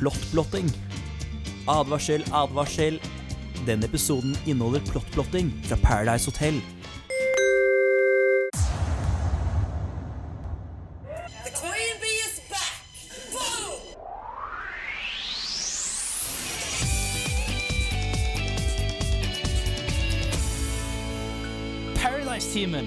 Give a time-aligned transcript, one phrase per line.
[0.00, 0.70] plottblotting.
[1.66, 3.00] Advarsel, advarsel.
[3.66, 6.60] Denne episoden inneholder plottblotting fra Paradise Hotel.
[11.44, 12.72] The queen bee is back!
[13.32, 13.72] Boom!
[22.02, 22.86] Paradise-teamen.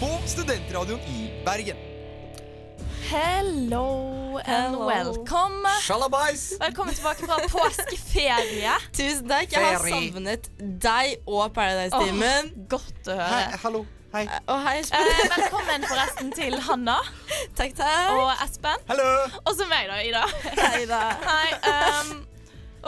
[0.00, 1.76] På Studentradioen i Bergen.
[3.10, 4.86] Hello and Hello.
[4.86, 5.66] welcome.
[5.82, 6.54] Shalabais!
[6.60, 8.72] Velkommen tilbake fra påskeferie.
[8.96, 9.52] Tusen takk.
[9.52, 12.52] Jeg har savnet deg og Paradise-teamen.
[12.72, 13.58] Godt å Hei, høre.
[13.64, 13.82] hallo.
[14.12, 14.26] Hei.
[14.52, 15.06] Og hei, Espen.
[15.08, 16.98] Eh, velkommen forresten til Hanna
[17.58, 18.10] takk, takk.
[18.12, 18.82] og Espen.
[18.90, 19.06] Hallo!
[19.46, 20.24] Og så meg, da, Ida.
[20.58, 21.00] Hei da.
[21.30, 21.54] Hei.
[21.72, 22.12] um,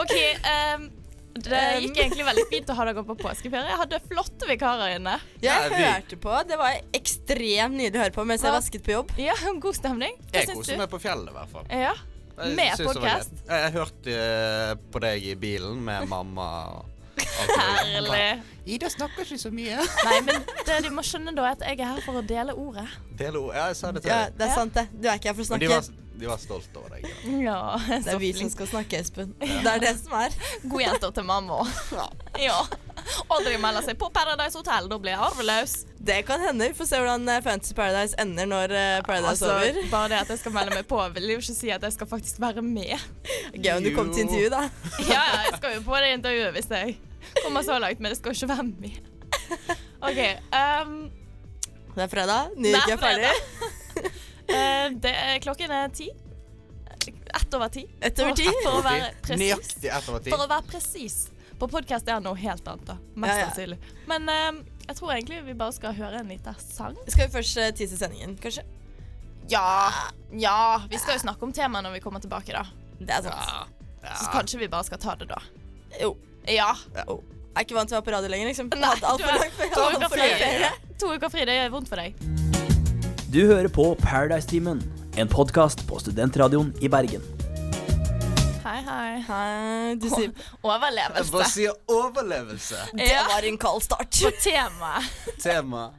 [0.04, 0.12] OK.
[0.18, 0.88] ehm,
[1.34, 3.66] det gikk egentlig veldig fint å ha dere på påskeferie.
[3.72, 5.16] Jeg hadde flotte vikarer inne.
[5.42, 6.34] Ja, jeg hørte på.
[6.48, 8.56] Det var ekstremt nydelig å høre på mens jeg Ja.
[8.58, 9.10] vasket på jobb.
[9.18, 10.14] Ja, God stemning.
[10.30, 11.66] Hva Jeg koser meg på fjellet, i hvert fall.
[11.70, 11.94] Ja.
[12.34, 12.84] Med podkast.
[12.94, 13.30] podcast.
[13.46, 16.48] Jeg, jeg hørte eh, på deg i bilen med mamma.
[17.58, 18.42] Herlig.
[18.66, 19.76] Ida snakker ikke så mye.
[20.06, 22.54] Nei, men det du må skjønne, da, er at jeg er her for å dele
[22.58, 22.86] ordet.
[23.18, 23.58] Dele ordet?
[23.60, 24.38] Ja, jeg sa det til Ja, deg.
[24.40, 24.86] det er sant, det.
[24.94, 26.03] Du er ikke her for å snakke.
[26.14, 27.06] De var stolte over deg.
[27.42, 29.32] Ja, Det så er vi som skal snakke, Espen.
[29.40, 30.34] Det er det som er.
[30.70, 31.60] Godjenter til mamma.
[32.38, 32.60] Ja.
[33.28, 34.86] Audrey melder seg på Paradise Hotel.
[34.88, 35.74] Da blir jeg arveløs.
[36.04, 36.68] Det kan hende.
[36.70, 39.90] Vi får se hvordan eh, Fantasy Paradise ender når eh, Paradise er Altså, over.
[39.90, 42.10] bare det at jeg skal melde meg på, vil jo ikke si at jeg skal
[42.14, 42.94] faktisk være med.
[43.58, 44.62] Gøy om du kommer til intervju, da.
[45.10, 46.96] Ja, ja, jeg skal jo på det intervjuet hvis jeg
[47.42, 49.00] kommer så langt, men det skal ikke være med.
[50.04, 50.20] OK.
[50.54, 50.98] Um,
[51.94, 52.54] Det er fredag.
[52.56, 53.34] Ny Det uke er ferdig.
[54.48, 56.10] eh, det er, klokken er ti.
[57.34, 57.84] Ett over ti.
[58.00, 58.46] Ett over ti.
[58.62, 59.40] For å være presis.
[59.40, 60.32] Nøyaktig ett over ti.
[60.34, 61.16] For å være presis.
[61.58, 62.96] På podkast er det noe helt annet, da.
[63.24, 63.76] Mest Ja, ja.
[64.10, 66.96] Men uh, jeg tror egentlig vi bare skal høre en liten sang.
[67.06, 68.64] Skal vi først uh, tise sendingen, kanskje?
[69.50, 69.92] Ja.
[70.32, 70.82] Ja.
[70.90, 72.64] Vi skal jo snakke om temaet når vi kommer tilbake, da.
[73.00, 73.34] Det er sant.
[73.34, 73.90] Ja.
[74.04, 74.16] Ja.
[74.20, 75.40] Så kanskje vi bare skal ta det da.
[76.00, 76.14] Jo.
[76.50, 76.72] Ja.
[77.04, 77.20] Jo.
[77.54, 78.72] Jeg er ikke vant til å være på radio lenger, liksom.
[78.74, 80.88] Nei, du for er- langt To hadde uker alt fri.
[80.98, 82.42] To uker fri, det gjør vondt for deg.
[83.34, 84.78] Du hører på Paradise-timen,
[85.18, 87.22] en podkast på Studentradioen i Bergen.
[88.62, 89.08] Hei, hei.
[89.26, 90.30] Hei, du sier
[90.62, 91.32] overlevelse.
[91.34, 92.78] Hva sier overlevelse.
[92.94, 93.24] Det Ja.
[93.28, 94.10] var en kald start.
[94.22, 95.10] På temaet
[95.42, 95.90] Tema.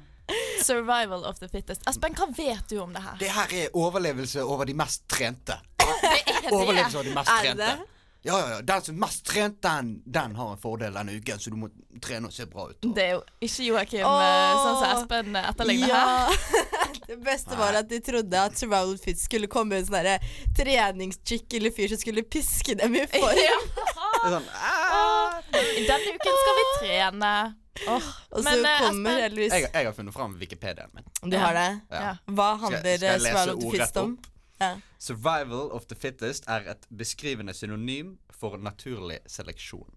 [0.61, 1.81] Survival of the fittest.
[1.89, 3.17] Espen, hva vet du om det her?
[3.19, 5.59] Det her er overlevelse over de mest trente.
[5.77, 7.94] Det er Overlevelse over de mest Er det trente.
[8.25, 8.61] Ja, ja, ja.
[8.65, 11.67] Den som er mest trent, den, den har en fordel denne uken, så du må
[12.01, 12.87] trene og se bra ut.
[12.97, 16.33] Det er jo ikke Joakim oh, sånn som Espen etterligner her.
[16.33, 16.63] Ja.
[17.05, 20.07] Det beste var at de trodde at Survival Fit skulle komme en sånn
[20.57, 23.37] treningschick eller fyr som skulle piske dem i form.
[23.37, 23.59] Ja.
[24.25, 25.37] Sånn, ah.
[25.53, 27.33] Denne uken skal vi trene.
[27.91, 31.05] Oh, Og så Men, eh, kommer Espen- jeg, jeg har funnet fram Wikipediaen min.
[31.29, 31.69] Du har det?
[31.91, 32.01] Ja.
[32.07, 32.13] Ja.
[32.39, 34.15] Hva handler eh, Survival Fittest om?
[34.61, 34.75] Ja.
[34.99, 39.87] Survival of the fittest er et beskrivende synonym for naturlig seleksjon.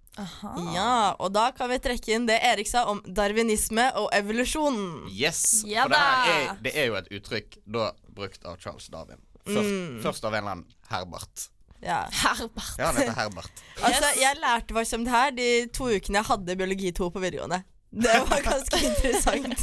[0.75, 4.81] ja, og da kan vi trekke inn det Erik sa om darwinisme og evolusjon.
[5.15, 5.63] Yes!
[5.67, 9.21] Ja for det, her er, det er jo et uttrykk da brukt av Charles Darwin.
[9.49, 10.01] Først, Mm.
[10.05, 11.47] først av en eller annen Herbert.
[11.81, 12.01] Ja.
[12.11, 12.75] Herbert.
[12.79, 13.63] Ja, han heter Herbert.
[13.87, 17.23] Altså, jeg lærte hva som det her de to ukene jeg hadde biologi 2 på
[17.23, 17.63] videregående.
[17.91, 19.63] Det var ganske interessant.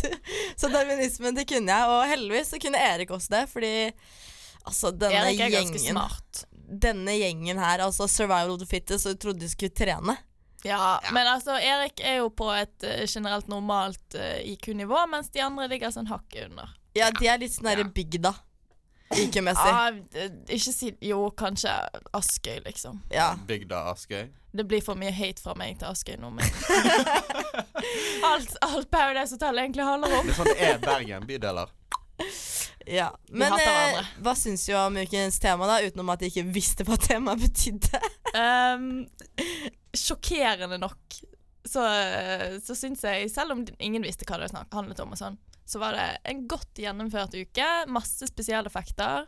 [0.57, 1.91] Så darwinismen, det kunne jeg.
[1.91, 3.73] Og heldigvis så kunne Erik også det, fordi
[4.67, 6.45] altså, denne Erik er ganske gjengen smart.
[6.85, 10.17] Denne gjengen her, altså survival of the fittest, så trodde de skulle trene.
[10.65, 15.43] Ja, men altså, Erik er jo på et uh, generelt normalt uh, IQ-nivå, mens de
[15.45, 16.71] andre ligger sånn hakket under.
[16.97, 17.91] Ja, de er litt sånn derre Ja.
[17.93, 18.31] bygda.
[19.15, 19.67] IQ-messig.
[19.69, 21.69] Ja, ikke si Jo, kanskje
[22.17, 23.03] Askøy, liksom.
[23.13, 23.35] Ja.
[23.47, 24.31] Bygda Askøy.
[24.55, 26.47] Det blir for mye hate fra meg til Askøy nå, men
[28.31, 30.25] alt, alt Paradise Hotel egentlig handler om.
[30.25, 31.27] Det er sånn det er Bergen.
[31.29, 31.75] Bydeler.
[32.85, 33.09] ja.
[33.33, 35.79] Men eh, hva syns du om ukens tema, da?
[35.85, 38.01] Utenom at de ikke visste hva temaet betydde.
[38.35, 38.89] Um,
[39.95, 41.19] sjokkerende nok
[41.65, 41.81] så,
[42.61, 45.97] så syns jeg, selv om ingen visste hva det handlet om, og sånn, så var
[45.97, 47.69] det en godt gjennomført uke.
[47.89, 49.25] Masse spesialeffekter.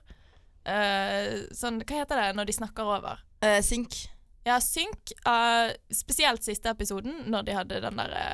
[0.68, 3.24] Uh, sånn, hva heter det når de snakker over?
[3.42, 3.98] Uh, synk.
[4.45, 5.15] Ja, synk.
[5.25, 8.27] Uh, spesielt siste episoden, når de hadde den derre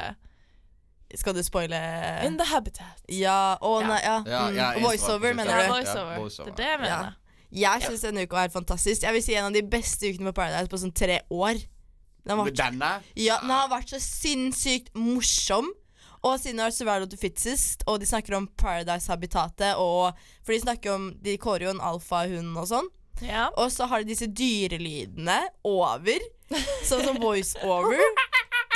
[1.15, 1.80] Skal du spoile
[2.25, 3.01] In the habitat.
[3.07, 3.88] Ja, å Ja.
[3.88, 4.24] nei, ja.
[4.25, 4.56] Ja, Mm.
[4.56, 5.74] ja, en Voiceover, mener mener Ja, du?
[5.74, 6.18] voiceover.
[6.19, 6.56] voiceover.
[6.56, 6.98] Det er det jeg Ja.
[7.01, 7.15] mener.
[7.54, 9.01] Jeg syns denne uka er fantastisk.
[9.04, 11.54] Jeg vil si en av de beste ukene på Paradise på sånn tre år.
[12.25, 15.69] Den har vært, denne ja, den har vært så sinnssykt morsom.
[16.24, 20.13] Og siden det vært Survival of the Fittest, og de snakker om Paradise-habitatet og
[20.44, 22.88] For de snakker om De kårer jo en alfahund og sånn.
[23.21, 23.50] Ja.
[23.57, 26.18] Og så har de disse dyrelydene over,
[26.83, 28.00] sånn som voice-over.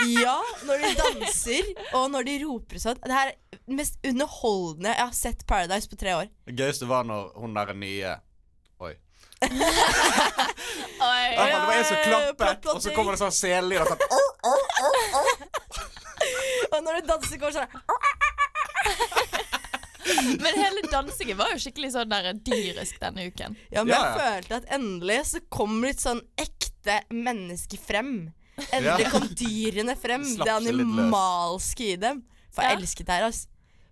[0.05, 2.99] Ja, når de danser, og når de roper sånn.
[3.01, 6.27] Det er det mest underholdende jeg har sett Paradise på tre år.
[6.45, 8.11] Det gøyeste var når hun der nye
[8.77, 8.93] Oi.
[9.41, 14.23] Oi, det var en som klappet, og så kommer det sånn sellyd og Sånn, «Åh!»
[16.73, 17.71] Og når du danser, går det sånn
[20.41, 23.57] Men hele dansingen var jo skikkelig sånn der dyrisk denne uken.
[23.73, 24.17] Ja, men Ja, jeg ja.
[24.21, 28.29] følte at endelig så kom litt sånn ekte menneske frem.
[28.73, 30.23] Endelig kom dyrene frem.
[30.37, 32.23] Det animalske i dem.
[32.51, 32.77] For jeg Ja.
[32.81, 33.47] elsket det her, altså.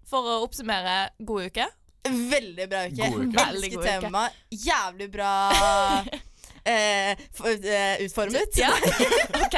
[0.05, 1.67] For å oppsummere, god uke.
[2.05, 2.95] Veldig bra uke.
[3.09, 3.37] God uke.
[3.37, 4.01] Veldig Elsket god uke.
[4.01, 4.29] tema.
[4.51, 5.31] Jævlig bra
[6.65, 8.57] eh, for, eh, utformet.
[8.57, 9.57] Ja, OK.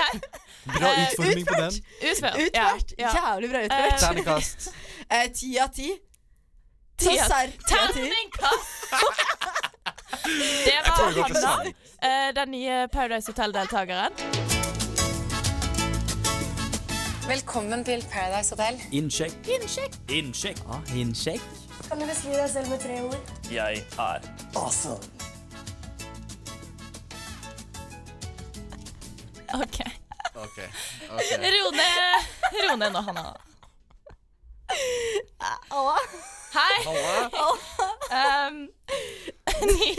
[0.68, 1.72] Bra Eh, utforming på den.
[2.02, 2.36] Utført.
[2.36, 2.52] Utført.
[2.56, 2.68] Ja,
[2.98, 3.12] ja.
[3.16, 4.00] Jævlig bra utført.
[4.00, 4.60] Ternekast.
[4.60, 4.74] Terningkast.
[5.10, 5.94] Eh, Ti av ti.
[6.98, 7.52] Ti av- serr.
[7.68, 8.02] Ti av ti.
[8.02, 8.68] Terningkast!
[10.66, 11.74] Det tror var Hanna, sang.
[12.02, 14.47] eh, den nye Paradise Hotel-deltakeren.
[17.28, 18.82] Velkommen til Paradise Hotel.
[18.92, 19.32] Innsjekk.
[19.48, 20.12] Innsjekk.
[20.12, 20.58] Innsjekk.
[20.58, 21.42] Ja, innsjekk.
[21.90, 23.18] Kan du beskrive deg selv med tre ord?
[23.52, 24.20] Jeg er
[24.56, 25.04] awesome.
[29.54, 29.80] OK.
[30.36, 30.70] okay.
[31.10, 31.52] okay.
[31.56, 32.32] Ro ned,
[32.64, 33.26] ro ned nå, Hanna.
[36.56, 36.76] Hei.
[38.16, 38.64] Um,
[39.76, 39.92] ny,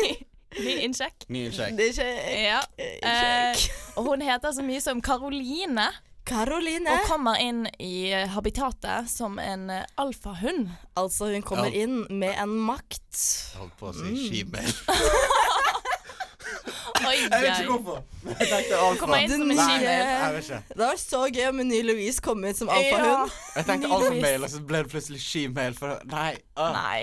[0.65, 1.29] ny innsjekk.
[1.29, 1.77] Ny innsjekk.
[1.77, 2.11] Det er ikke
[2.41, 2.61] Ja.
[2.79, 5.91] Eh, og hun heter så mye som Karoline,
[6.29, 6.93] Karoline.
[6.93, 10.69] og kommer inn i habitatet som en eh, alfahund.
[10.99, 11.85] Altså, hun kommer Ja.
[11.85, 13.09] inn med en makt.
[13.17, 14.73] Jeg holdt på å si skimail.
[17.09, 18.03] Oi, Jeg vet ikke hvorfor.
[18.27, 19.07] Jeg tenkte alfa.
[19.09, 20.59] Nei, jeg vet ikke.
[20.75, 23.33] Det var så gøy om en ny Louise kom inn som alfahund.
[23.57, 25.77] Jeg tenkte alfamail, og så ble det plutselig skimail.
[25.79, 26.33] For nei.
[26.59, 26.69] Uh.
[26.75, 27.01] Nei.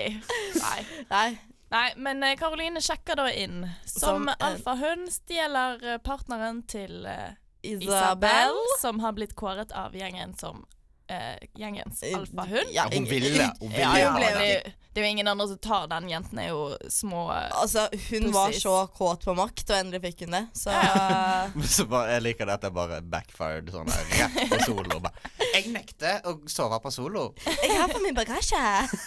[0.60, 0.80] Nei.
[1.10, 1.28] Nei.
[1.74, 5.08] Nei, men eh, Karoline sjekker da inn som, Som alfahund.
[5.10, 7.32] Stjeler eh, partneren til eh,
[7.74, 8.56] Isabel.
[8.80, 10.64] Som har blitt kåret av gjengen som
[11.10, 12.72] uh, gjengens alfahund.
[12.72, 13.50] Ja, Ja, hun ville.
[13.60, 14.48] Hun Ja, hun ble Det, det.
[14.50, 16.06] er jo- det er jo ingen andre som tar den.
[16.08, 20.22] Jentene er jo små eh, Altså, hun var så kåt på makt, og endelig fikk
[20.24, 20.40] hun det.
[20.56, 20.72] Så
[21.76, 24.96] Så bare, jeg liker det at jeg bare backfired sånn der, rett på solo.
[25.04, 25.12] Bare,
[25.52, 27.26] jeg nekter å sove på solo.
[27.44, 28.62] jeg har på min bagasje.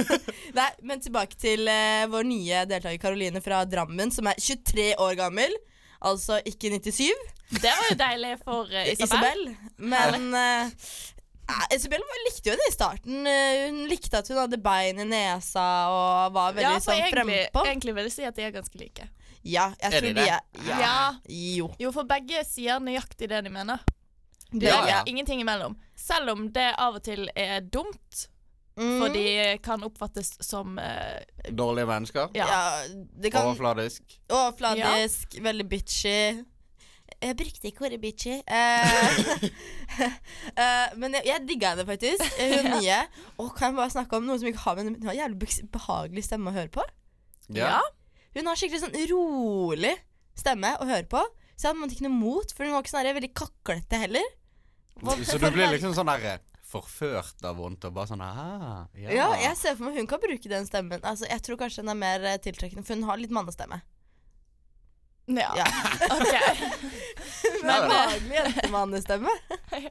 [0.60, 5.18] Nei, men tilbake til eh, vår nye deltaker Karoline fra Drammen, som er 23 år
[5.18, 5.58] gammel.
[6.06, 7.10] Altså ikke 97.
[7.50, 9.42] Det var jo deilig for uh, Isabel.
[9.48, 9.56] Isabel.
[9.78, 10.70] Men uh,
[11.74, 13.26] Isabel likte jo det i starten.
[13.26, 17.64] Hun likte at hun hadde bein i nesa og var veldig Ja, sånn egentlig, frempå.
[17.66, 19.08] egentlig vil jeg si at de er ganske like.
[19.42, 20.78] Ja, jeg Er tror de er ja.
[20.84, 20.98] Ja.
[21.32, 21.72] Jo.
[21.80, 23.82] Jo, for begge sier nøyaktig det de mener.
[24.52, 25.00] Det Ja, er ja.
[25.10, 25.78] ingenting imellom.
[25.98, 28.28] Selv om det av og til er dumt,
[28.80, 29.00] Mm.
[29.02, 31.18] for de kan oppfattes som uh,
[31.52, 32.30] Dårlige mennesker.
[32.34, 32.46] Ja.
[32.48, 34.04] ja, kan Overfladisk.
[34.32, 36.46] Overfladisk, veldig bitchy.
[37.20, 38.38] Jeg brukte ikke ordet bitchy.
[38.48, 39.48] Uh,
[40.56, 42.24] uh, men jeg, jeg digga henne faktisk.
[42.40, 43.00] eh, Hun nye.
[43.42, 46.24] Og kan jeg bare snakke om noe som ikke har med Hun har jævlig behagelig
[46.30, 46.86] stemme å høre på.
[47.56, 47.82] Ja.
[48.38, 49.96] Hun har skikkelig sånn rolig
[50.40, 51.24] stemme å høre på.
[51.60, 54.30] Så jeg hadde ikke noe mot, for hun var ikke sånn veldig kaklete heller.
[55.28, 56.40] Så du blir liksom sånn der
[56.70, 59.10] forført av vondt og bare sånn ah, ja.
[59.10, 61.02] Ja, jeg ser for meg hun kan bruke den stemmen.
[61.02, 63.82] Altså, jeg tror kanskje den er mer eh, tiltrekkende, for hun har litt mannestemme.
[65.30, 65.52] Ja.
[65.60, 65.66] Ja.
[66.16, 66.34] OK.
[67.64, 69.34] Med behagelig jentemannestemme.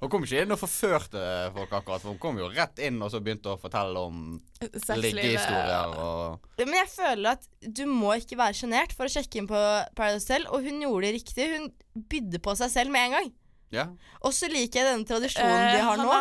[0.01, 1.23] Hun kom ikke inn og forførte
[1.55, 4.23] folk akkurat, for hun kom jo rett inn og så begynte å fortelle om
[4.59, 9.51] liggehistorier og Men jeg føler at du må ikke være sjenert for å sjekke inn
[9.51, 9.61] på
[9.99, 11.51] Paradise Hotel, og hun gjorde det riktig.
[11.55, 11.69] Hun
[12.09, 13.31] bydde på seg selv med en gang.
[13.75, 13.85] Ja.
[14.25, 16.13] Og så liker jeg denne tradisjonen Eh, de har nå,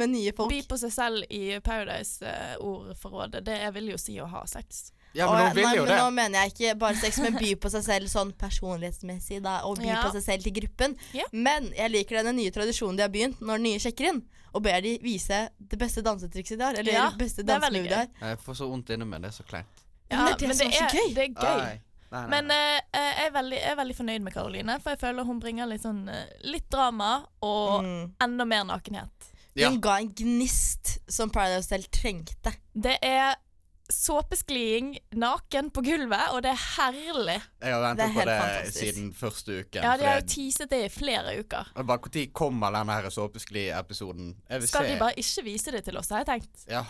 [0.00, 0.52] med nye folk.
[0.52, 4.86] By på seg selv i Paradise-ordforrådet, det vil jo si å ha sex.
[5.14, 5.98] Ja, men hun nei, jo men det.
[6.02, 9.78] Nå mener jeg ikke bare sex, men by på seg selv sånn personlighetsmessig, da, og
[9.78, 10.02] by Ja.
[10.02, 10.96] på seg selv til gruppen.
[11.14, 11.24] Ja.
[11.32, 14.22] Men jeg liker denne nye tradisjonen de har begynt når nye sjekker inn,
[14.54, 17.60] og ber de vise det beste dansetrikset de har, eller Ja, det beste det er
[17.60, 18.08] dansemovet de har.
[18.34, 19.22] Jeg får så vondt inni meg.
[19.22, 19.82] Det er så kleint.
[20.10, 21.14] Men det er det som er.
[21.14, 21.58] Det er gøy.
[21.58, 21.80] Nei.
[22.14, 24.90] Nei, nei, Men eh, eh, jeg, er veldig, jeg er veldig fornøyd med Karoline, for
[24.94, 28.12] jeg føler hun bringer litt sånn eh, Litt drama og Mm.
[28.22, 29.30] enda mer nakenhet.
[29.56, 29.70] Ja.
[29.70, 32.52] Hun ga en gnist som Paradise Hotel trengte.
[32.74, 33.34] Det er
[33.92, 37.36] såpeskliing naken på gulvet, og det er herlig.
[37.60, 38.78] Jeg har ventet på det fantastisk.
[38.80, 39.82] siden første uken.
[39.84, 41.70] Ja, De har jo teaset det i flere uker.
[41.86, 44.34] bare, Når kommer her såpeskli-episoden?
[44.66, 44.92] Skal se.
[44.92, 46.64] de bare ikke vise det til oss, har jeg tenkt.
[46.68, 46.84] Ja.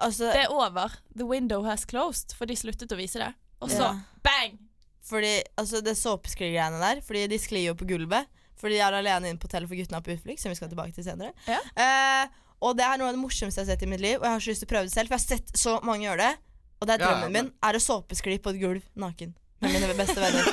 [0.00, 0.90] Altså, Det er over.
[1.16, 3.34] The window has closed, for de sluttet å vise det.
[3.60, 4.00] Og så Ja.
[4.22, 4.58] bang!
[5.02, 8.26] fordi, altså det såpeskli-greiene der, fordi de sklir jo på gulvet.
[8.60, 10.68] Fordi de er alene inne på hotellet for guttene er på utflukt, som vi skal
[10.68, 11.32] tilbake til senere.
[11.48, 11.58] Ja.
[11.76, 12.28] Eh,
[12.60, 14.32] og det er noe av det morsomste jeg har sett i mitt liv, og jeg
[14.36, 16.24] har så lyst til å prøve det selv, for jeg har sett så mange gjøre
[16.26, 16.32] det.
[16.80, 19.34] Og det er Ja, drømmen men- min, er å såpeskli på et gulv naken.
[19.60, 20.46] Med mine beste venner.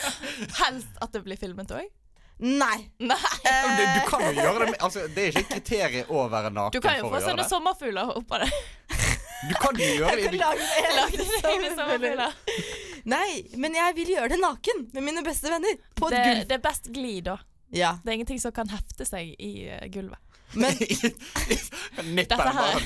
[0.62, 1.84] Helst at det blir filmet òg.
[2.38, 2.90] Nei!
[3.00, 3.16] Nei.
[3.16, 6.50] Du, Eh, du kan jo gjøre det altså, Det er ikke et kriterium å være
[6.52, 8.48] naken Du kan jo få sånne sommerfugler sommerfugler oppå det.
[9.48, 11.76] Du kan jo gjøre det jeg i kan lage egne sommerfugler.
[11.78, 12.32] sommerfugler.
[13.06, 15.78] Nei, men jeg vil gjøre det naken med mine beste venner.
[15.96, 16.44] På et Det, gulv.
[16.50, 17.38] det er best glid, da.
[17.72, 20.20] Ja, Det er ingenting som kan hefte seg i eh, gulvet.
[20.54, 20.76] Men
[22.16, 22.82] Dette her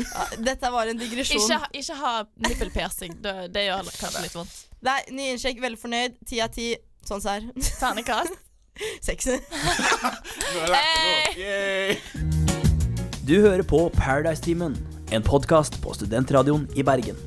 [0.00, 1.42] ja, dette var en digresjon.
[1.42, 2.12] Ikke, ha- ikke ha
[2.46, 3.18] nippelpiercing.
[3.20, 4.54] Det, det gjør kanskje litt vondt.
[4.86, 6.14] Nei, ny innsjekk, veldig fornøyd.
[6.30, 6.70] Ti av ti.
[7.04, 7.44] Sånn ser.
[7.80, 8.38] Ternekast.
[9.06, 9.26] Seks.
[13.28, 14.78] Du hører på Paradise-timen,
[15.12, 17.18] en podkast på Studentradioen i Bergen.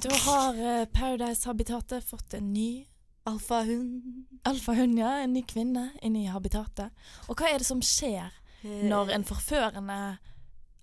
[0.00, 2.86] Da har eh, Paradise-habitatet fått en ny
[3.30, 4.26] Alfahund.
[4.44, 5.12] alfahund, ja.
[5.24, 6.90] En ny kvinne inne i habitatet.
[7.28, 8.30] Og hva er det som skjer
[8.64, 10.00] når en forførende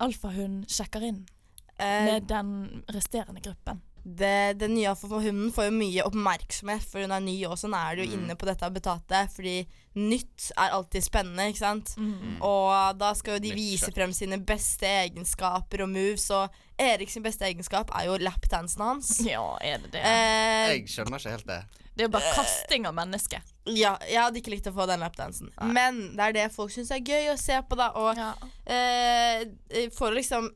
[0.02, 1.26] alfahund sjekker inn
[1.80, 3.84] Eh, med den resterende gruppen?
[4.04, 7.96] det, Den nye alfahunden får jo mye oppmerksomhet, for hun er ny, og sånn er
[8.00, 9.30] det jo inne på dette habitatet.
[9.36, 9.68] Fordi
[10.00, 11.92] nytt er alltid spennende, ikke sant?
[12.02, 12.40] Mm.
[12.42, 16.50] Og da skal jo de vise frem sine beste egenskaper og moves, og
[16.82, 19.20] Erik sin beste egenskap er jo lapdansen hans.
[19.28, 20.02] Ja, er det det?
[20.02, 21.62] Eh, Jeg skjønner ikke helt det.
[21.98, 23.42] Det er jo bare kasting av mennesker.
[23.74, 25.50] ja, jeg hadde ikke likt å få den lapdansen.
[25.74, 27.90] Men det er det folk syns er gøy å se på, da.
[27.98, 28.34] Og Ja.
[28.70, 30.52] eh, for å liksom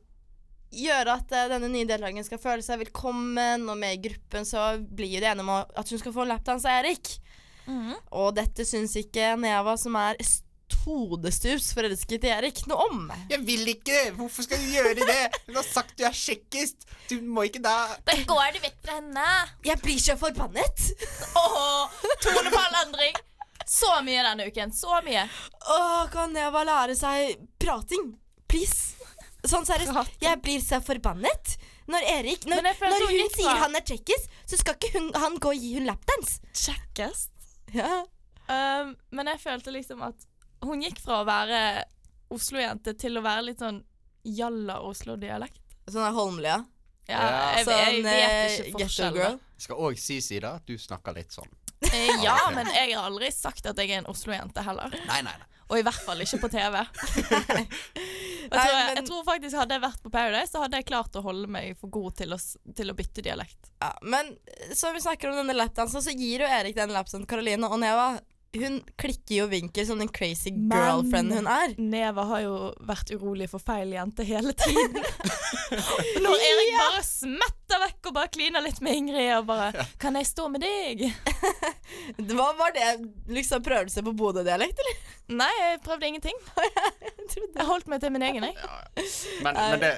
[0.72, 4.78] gjøre at eh, denne nye deltakeren skal føle seg velkommen, og med i gruppen så
[4.80, 5.50] blir jo det enige om
[5.82, 7.18] at hun skal få en lapdans av Erik.
[7.66, 7.92] Mhm.
[8.12, 10.16] Og dette syns ikke Neva, som er
[10.84, 13.02] hodestups forelsket i Erik, noe om.
[13.30, 13.98] Jeg vil ikke!
[14.16, 15.18] Hvorfor skal du gjøre det?
[15.48, 16.86] Hun har sagt du er kjekkest.
[17.10, 17.74] Du må ikke da
[18.06, 19.26] Da går du vekk fra henne.
[19.66, 20.86] Jeg blir så forbannet!
[21.38, 23.20] Åh, tonefallendring.
[23.68, 24.72] Så mye denne uken.
[24.74, 25.26] Så mye.
[25.76, 28.14] Åh, kan Neva lære seg prating?
[28.50, 28.96] Please.
[29.48, 29.94] Sånn seriøst.
[29.94, 30.18] Prating.
[30.22, 31.56] Jeg blir så forbannet.
[31.90, 35.38] Når Erik Når, jeg når hun sier han er kjekkest, så skal ikke hun, han
[35.42, 36.38] gå og gi hun lapdance.
[36.54, 37.32] Kjekkest.
[37.74, 38.02] Ja.
[38.46, 40.28] Um, men jeg følte liksom at
[40.64, 41.62] hun gikk fra å være
[42.32, 43.82] Oslo-jente til å være litt sånn
[44.24, 45.60] jalla Oslo-dialekt.
[45.90, 46.60] Sånn er Holmlia.
[47.10, 47.30] Ja, Ja.
[47.58, 49.40] jeg, jeg Sånn vet eh, ikke forskjellen.
[49.58, 51.50] Skal òg si, Sida, at du snakker litt sånn.
[51.90, 54.94] Eh, Ja, men jeg har aldri sagt at jeg er en Oslo-jente heller.
[55.08, 55.48] Nei, nei, nei.
[55.72, 56.74] Og i hvert fall ikke på TV.
[57.16, 57.58] jeg, tror,
[58.52, 61.48] Nei, jeg, tror faktisk Hadde jeg vært på Paradise, så hadde jeg klart å holde
[61.48, 62.38] meg for god til å,
[62.76, 63.70] til å bytte dialekt.
[63.80, 64.34] Ja, men
[64.76, 67.80] så vi snakker om denne lapdansen, så gir jo Erik den lapdansen til Karoline og
[67.80, 68.10] Neva.
[68.52, 71.72] Hun klikker jo vinkel som den crazy girlfriend hun er.
[71.80, 74.98] Neva har jo vært urolig for feil jente hele tiden.
[76.24, 80.28] Når Erik bare smetter vekk og bare kliner litt med Ingrid og bare 'Kan jeg
[80.28, 81.06] stå med deg?'
[82.28, 82.90] Hva var det?
[83.32, 84.98] Liksom Prøvelse på Bodø-dialekt, eller?
[85.38, 86.36] Nei, jeg prøvde ingenting.
[87.56, 88.56] Jeg holdt meg til min egen, jeg.
[89.44, 89.92] Men, men det,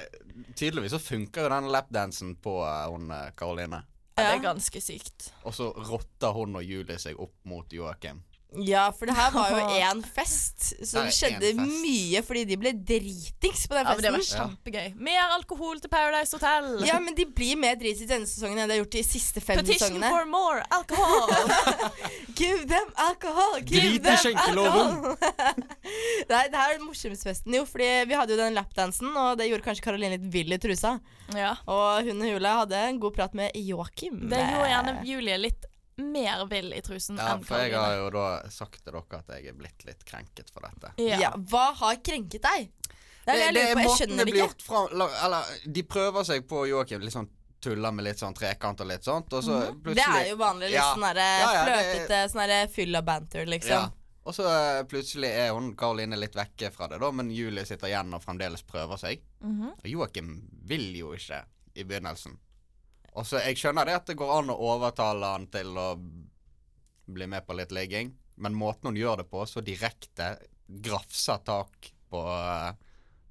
[0.55, 3.81] tydeligvis så funker jo den lapdansen på uh, hun eh, Karoline.
[4.15, 5.33] Ja, det er ganske sykt.
[5.43, 8.23] Og så rotter hun og Julie seg opp mot Joakim.
[8.63, 11.79] Ja, for det her var jo én fest, så Det skjedde fest.
[11.83, 13.89] mye fordi de ble dritings på den festen.
[13.89, 14.95] Ja, men Det var kjempegøy.
[15.09, 16.69] Mer alkohol til Paradise Hotel.
[16.87, 19.59] Ja, men de blir mer dritings denne sesongen enn de har gjort de siste fem
[19.59, 20.11] Petition sesongene.
[20.15, 21.35] for more alcohol.
[22.41, 23.61] Give them alcohol!
[23.67, 25.17] Give Drit i skjenkeloven!
[26.31, 29.37] Nei, det her er den morsomste festen, jo, fordi vi hadde jo den lapdansen, og
[29.39, 30.97] det gjorde kanskje Karoline litt vill i trusa.
[31.35, 31.53] ja.
[31.71, 34.25] Og hun og Julie hadde en god prat med Joakim.
[34.31, 38.11] Det gjorde gjerne Julie litt mer vill i trusen Ja, enn for jeg har jo
[38.11, 40.93] da sagt til dere at jeg er blitt litt krenket for dette.
[40.99, 41.19] Ja.
[41.21, 41.31] Ja.
[41.37, 42.71] Hva har krenket deg?
[43.25, 43.79] Det er det jeg lurer på.
[43.81, 44.49] Jeg måten skjønner det det blir ikke.
[44.49, 47.01] gjort fra Eller, de prøver seg på Joakim.
[47.01, 47.29] Litt sånn
[47.65, 50.13] tuller med litt sånn trekant og litt sånt, og så plutselig Mhm.
[50.13, 50.67] Det er jo vanlig.
[50.69, 50.95] Litt Ja.
[50.95, 53.45] sånn derre Ja, ja, det- flørtete, sånn derre av banter, Ja.
[53.47, 53.93] liksom.
[54.27, 57.89] Og så eh, plutselig er hun Karoline litt vekke fra det, da, men Julie sitter
[57.89, 59.21] igjen og fremdeles prøver seg.
[59.43, 59.69] Mhm.
[59.79, 61.45] Og Joakim vil jo ikke
[61.77, 62.37] i begynnelsen.
[63.15, 65.89] Og så Jeg skjønner det at det går an å overtale han til å
[67.15, 70.35] bli med på litt ligging, men måten hun gjør det på, så direkte
[70.67, 72.73] grafser tak på, eh,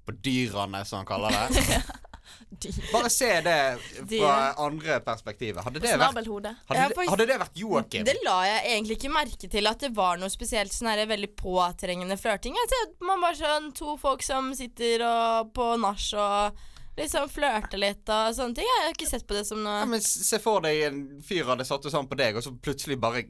[0.06, 1.82] på dyrene, som han kaller det.
[2.92, 4.62] Bare se det fra Dyr.
[4.62, 5.64] andre perspektivet.
[5.64, 6.28] Hadde det vært,
[6.70, 8.06] hadde, hadde det vært Joakim?
[8.06, 11.32] Det la jeg egentlig ikke merke til at det var noe spesielt sånn her veldig
[11.36, 12.56] påtrengende flørting.
[13.04, 16.64] Man bare sånn to folk som sitter og på nach og
[16.96, 18.68] liksom flørte litt og sånne ting.
[18.68, 21.44] Jeg har ikke sett på det som noe Ja, men Se for deg en fyr
[21.50, 23.24] hadde satt sånn på deg, og så plutselig bare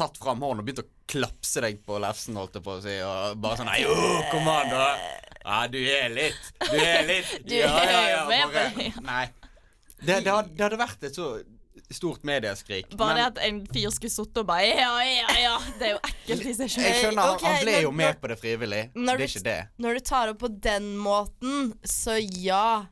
[0.00, 2.94] tatt fram hånden og begynt å klapse deg på lefsen, holdt jeg på å si,
[3.04, 3.94] og bare sånn Nei, jo,
[4.30, 4.86] kom an, da.
[5.44, 6.50] Ja, du er litt.
[6.70, 7.34] Du er litt.
[7.48, 8.92] Du ja, ja, ja, bare.
[9.04, 9.24] Nei.
[10.00, 11.26] Det, det, hadde, det hadde vært et så
[11.92, 12.92] stort medieskrik.
[12.96, 15.54] Bare det at en fyr skulle sittet og bare Ja, ja, ja.
[15.80, 18.06] Det er jo ekkelt i seg jeg skjønner, han- okay, han ble når- jo med
[18.14, 18.82] når- på det frivillig.
[18.94, 19.58] Det er du- ikke det.
[19.84, 22.86] Når du tar opp på den måten, så ja.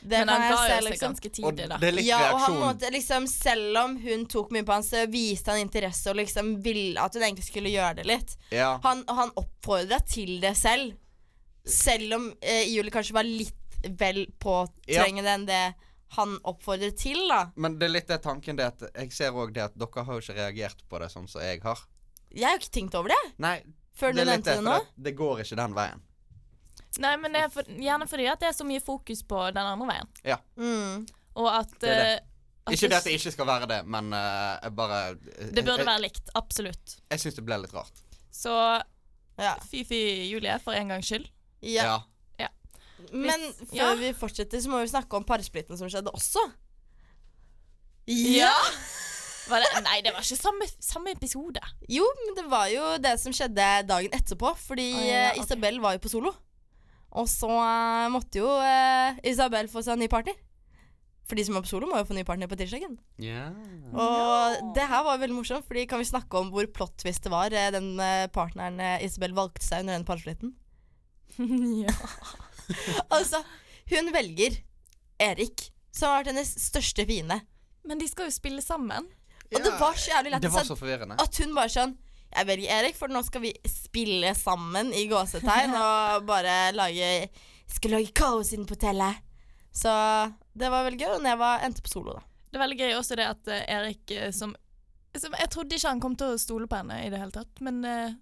[0.00, 1.08] Det Men han ga jo seg liksom.
[1.08, 1.78] ganske tidlig, da.
[1.82, 4.86] det er litt Ja, og han måtte liksom Selv om hun tok mye på han,
[4.86, 8.36] så viste han interesse og liksom ville at hun egentlig skulle gjøre det litt.
[8.54, 8.76] Ja.
[8.84, 10.94] Han, han oppfordra til det selv.
[11.68, 15.62] Selv om eh, Julie kanskje var litt vel påtrengende enn det
[16.16, 17.42] han oppfordrer til, da.
[17.60, 20.16] Men det er litt det tanken det at jeg ser òg det at dere har
[20.16, 21.82] jo ikke reagert på det sånn som jeg har.
[22.32, 23.56] Jeg har jo ikke tenkt over det Nei,
[23.96, 25.02] før du det nevnte det det, nå.
[25.04, 26.02] det går ikke den veien.
[26.98, 29.62] Nei, men det er for, gjerne fordi at det er så mye fokus på den
[29.68, 30.08] andre veien.
[30.26, 30.38] Ja.
[30.56, 31.04] Mm.
[31.38, 32.06] Og at, Det det.
[32.14, 32.18] eh,
[32.68, 35.78] at Ikke det at det ikke skal være det, men uh, jeg bare det burde
[35.78, 36.30] jeg, være likt.
[36.34, 36.96] Absolutt.
[37.10, 38.02] Jeg, syns det ble litt rart.
[38.34, 38.52] Så
[39.38, 39.54] Ja.
[39.70, 40.00] fy-fy,
[40.32, 41.28] Julie, for en gangs skyld.
[41.62, 42.00] ja.
[42.38, 42.48] Ja.
[43.12, 43.94] Men Hvis- før ja.
[43.94, 46.42] vi fortsetter, så må vi snakke om parsplitten som skjedde også.
[48.08, 48.52] Ja!
[49.48, 51.60] Var det, nei, det var ikke samme, samme episode.
[51.88, 55.46] Jo, men det var jo det som skjedde dagen etterpå, fordi oh, ja, eh, ok.
[55.46, 56.34] Isabel var jo på solo.
[57.16, 60.36] Og så eh, måtte jo eh, Isabel få seg en ny partner.
[61.28, 62.94] For de som er på solo, må jo få ny partner på tirsdagen.
[63.20, 63.50] Ja.
[63.92, 67.32] Og det her var veldig morsomt, Fordi kan vi snakke om hvor plot twist det
[67.32, 70.54] var, eh, den eh, partneren eh, Isabel valgte seg under den parflytten?
[71.84, 71.94] ja.
[73.16, 73.40] Altså,
[73.88, 74.58] hun velger
[75.24, 77.38] Erik, som har vært hennes største fiende.
[77.88, 79.06] Men de skal jo spille sammen.
[79.48, 81.16] Og det var så jævlig Det var lættis så forvirrende.
[81.16, 81.94] at hun bare sånn
[82.28, 87.28] Jeg velger Erik, for nå skal vi spille sammen i gåsetegn og bare lage
[87.68, 89.24] Skal lage kaos inne på hotellet.
[89.72, 89.90] Så
[90.56, 91.10] det var veldig gøy.
[91.18, 92.24] Og jeg var, endte på solo, da.
[92.48, 94.54] Det er veldig gøy også det at uh, Erik eh, som,
[95.12, 97.60] som Jeg trodde ikke han kom til å stole på henne i det hele tatt,
[97.64, 98.16] men uh,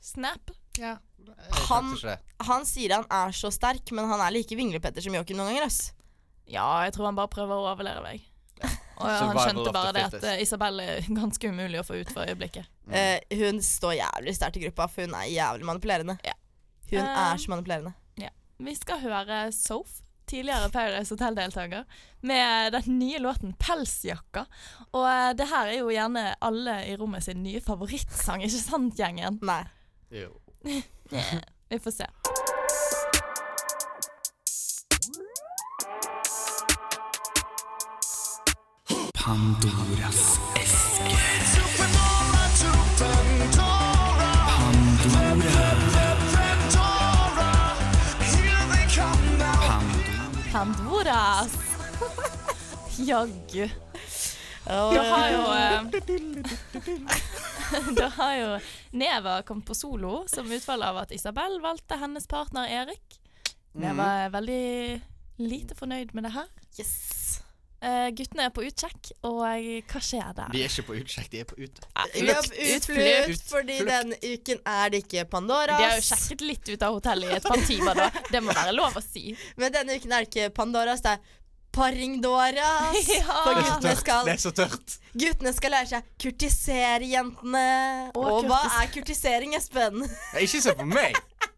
[0.00, 0.54] snap.
[0.80, 0.96] Ja.
[1.68, 1.92] Han-.
[2.48, 5.68] Han sier han er så sterk, men han er like vinglepetter som Joakim noen ganger.
[5.68, 5.92] ass.
[6.48, 8.24] Ja, jeg tror han bare prøver å overleve meg.
[8.96, 10.30] Og han skjønte bare det at fittest.
[10.32, 12.66] eh, Isabel er ganske umulig å få ut for øyeblikket.
[12.90, 16.18] Eh, hun står jævlig sterkt i gruppa, for hun er jævlig manipulerende.
[16.24, 16.34] Ja.
[16.90, 17.96] Hun uh, er så manipulerende.
[18.58, 21.84] Vi skal høre Soph, tidligere Paradise Hotel-deltaker,
[22.22, 24.46] med den nye låten 'Pelsjakka'.
[24.92, 28.96] Og eh, det her er jo gjerne alle i rommet sin nye favorittsang, ikke sant,
[28.96, 29.38] gjengen?
[29.42, 29.64] Nei.
[30.22, 30.30] Jo.
[31.68, 32.06] Vi får se.
[39.26, 41.16] Pandoras eske.
[42.92, 44.32] Pandora.
[50.52, 51.56] Pandoras.
[53.08, 53.68] Jaggu.
[54.66, 55.80] Og, Da har jo eh,
[57.98, 58.48] Da har jo
[58.90, 63.20] Neva kommet på solo som utfall av at Isabel valgte hennes partner Erik.
[63.74, 65.02] Neva er veldig
[65.42, 66.50] lite fornøyd med det her.
[66.78, 67.15] yes.
[67.86, 70.48] Eh, guttene er på utsjekk, og hva skjer der?
[70.50, 71.80] De er ikke på utsjekk, de er på ut...
[72.16, 75.78] Utflukt, utflukt, fordi denne uken er det ikke Pandoras.
[75.78, 78.08] De har jo sjekket litt ut av hotellet i et par timer, da.
[78.32, 79.36] Det må være lov å si.
[79.60, 81.34] Men denne uken er det ikke Pandoras, det er
[81.76, 83.08] Paringdoras.
[83.20, 83.38] Ja.
[83.44, 84.98] For guttene skal, Det er så tørt.
[85.14, 87.66] guttene skal lære seg kurtisere jentene.
[88.16, 90.02] Å, Og hva er kurtisering, Espen?
[90.42, 91.14] Ikke se på meg!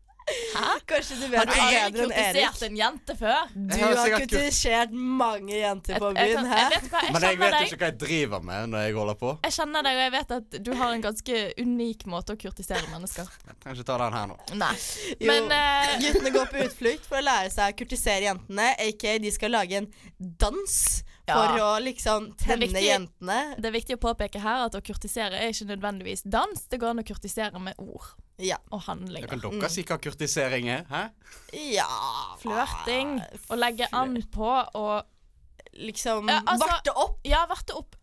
[0.89, 2.45] Kanskje du Har vet du det bedre enn Erik?
[2.49, 3.51] kurtisert en jente før?
[3.55, 6.59] Du har har sikkert mange jenter på byen, hæ?
[6.59, 7.67] jeg vet hva, jeg Men jeg vet deg.
[7.69, 9.35] ikke hva jeg driver med når jeg holder på.
[9.45, 12.85] Jeg kjenner deg, og jeg vet at du har en ganske unik måte å kurtisere
[12.93, 13.29] mennesker.
[13.49, 14.39] Jeg trenger ikke ta den her nå.
[14.65, 14.73] Nei.
[15.19, 15.93] Jo, Men uh...
[16.03, 19.83] Guttene går på utflukt for å lære seg å kurtisere jentene, aka de skal lage
[19.83, 20.79] en dans
[21.35, 23.57] for å liksom tenne viktig- jentene.
[23.61, 26.63] det er viktig å påpeke her at å kurtisere er ikke nødvendigvis dans.
[26.69, 28.57] Det går an å kurtisere med ord Ja.
[28.73, 29.29] og handlinger.
[29.29, 30.85] Kan dere si hva kurtisering er?
[30.91, 31.11] Hæ?
[31.75, 31.89] ja
[32.39, 33.21] Flørting.
[33.51, 35.05] Å legge an på og
[35.79, 37.19] Liksom Ja, altså- varte opp.
[37.25, 37.95] Ja, varte opp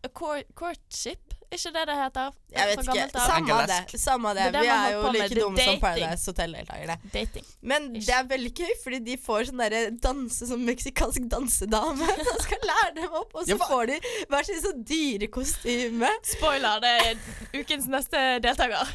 [0.54, 1.25] courtship.
[1.46, 2.32] Ikke det det heter?
[2.56, 3.20] Jeg vet ikke.
[3.22, 4.00] Samme det.
[4.00, 4.46] Samme det.
[4.54, 5.78] Det Vi er jo like dumme som.
[5.80, 6.96] Paradise Hotel-deltakerne.
[7.12, 7.46] Dating.
[7.62, 12.08] Men det er veldig gøy, fordi de får sånn derre danse som meksikansk dansedame.
[12.28, 14.00] Så skal lære dem opp, og så Ja, får de
[14.32, 16.10] hver sin sånn dyrekostyme.
[16.34, 18.90] Spoiler, det er ukens neste deltaker.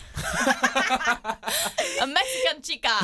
[2.01, 2.95] A Mexican chica.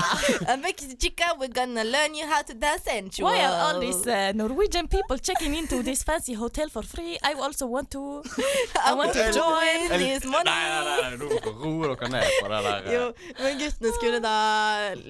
[0.48, 3.30] A Mexican chica, we're gonna learn you how to dance sensual.
[3.30, 7.18] Why are all these uh, Norwegian people checking into this fancy hotel for free?
[7.24, 8.24] I also want to
[8.86, 9.90] I want to join.
[10.00, 10.50] this money.
[10.50, 12.88] Nei, nei, nei, ro dere ned på det der.
[12.88, 12.94] eh.
[12.94, 13.04] Jo,
[13.44, 14.36] men guttene skulle da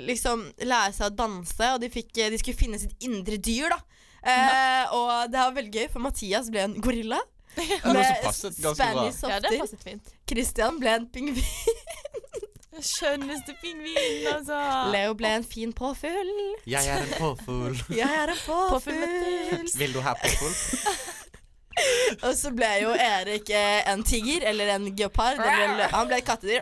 [0.09, 3.79] liksom lære seg å danse, og de, fikk, de skulle finne sitt indre dyr, da.
[4.27, 7.19] Eh, og det var veldig gøy, for Mathias ble en gorilla.
[7.83, 9.11] Som passet ganske bra.
[9.11, 9.59] Spanish Ja, det softer.
[9.63, 10.13] passet fint.
[10.29, 11.43] Christian ble en pingvin.
[12.77, 14.57] Skjønneste pingvinen, altså.
[14.93, 16.29] Leo ble en fin påfugl.
[16.69, 17.73] Jeg er en påfugl.
[18.01, 19.71] Jeg er en Påfugl.
[19.81, 20.53] Vil du ha påfugl?
[22.25, 25.37] Og så ble jo Erik eh, en tiger, eller en geopard.
[25.41, 26.61] Eller, en lø- han ble et kattedyr.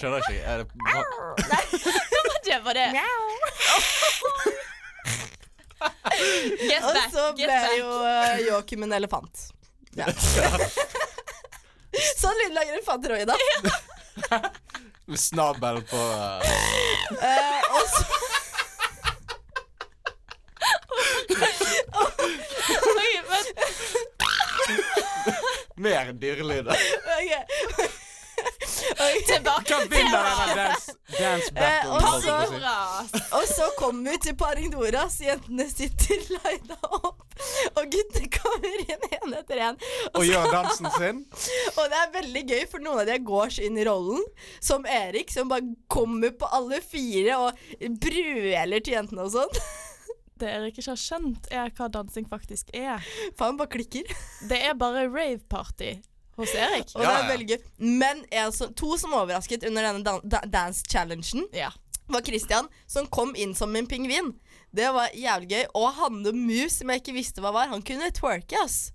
[0.00, 0.44] Skjønner ikke.
[0.44, 2.86] Er det hva- Det var det.
[6.60, 9.48] Get Og så ble jo uh, Joakim en elefant.
[9.96, 10.06] Ja.
[12.20, 13.36] sånn lyd lager elefanter òg, Ida.
[15.06, 16.40] Med snabelen på uh...
[17.22, 18.02] Eh, og så
[22.96, 23.44] Oi, men
[25.76, 26.72] mer dyrelyder.
[27.18, 27.44] Okay.
[28.90, 29.26] Ok.
[29.26, 32.32] Tilbake Hvem vinner denne dance, dance Eh, og battle?
[32.32, 32.76] Pandora.
[33.38, 35.20] Og så kommer vi til Paringdoras.
[35.20, 37.25] Jentene sitter lina opp,
[37.86, 39.78] og guttene kommer inn én etter én.
[40.12, 41.22] Og gjør dansen sin.
[41.78, 44.22] Og det er veldig gøy, for noen av de går så inn i rollen.
[44.64, 47.64] Som Erik, som bare kommer på alle fire og
[48.02, 49.56] brøler til jentene og sånn.
[50.36, 53.00] Det Erik ikke har skjønt, er hva dansing faktisk er.
[53.38, 54.10] Faen, bare klikker.
[54.50, 55.94] Det er bare rave-party
[56.36, 56.90] hos Erik.
[56.92, 57.62] Og det Ja, er veldig gøy.
[58.02, 61.70] Men en som, to som overrasket under denne dan da dance challengen, Ja.
[62.12, 64.34] var Christian, som kom inn som en pingvin.
[64.74, 65.64] Det var jævlig gøy.
[65.78, 68.90] Og Hanne Mus, som jeg ikke visste hva var, han kunne twerke, ass.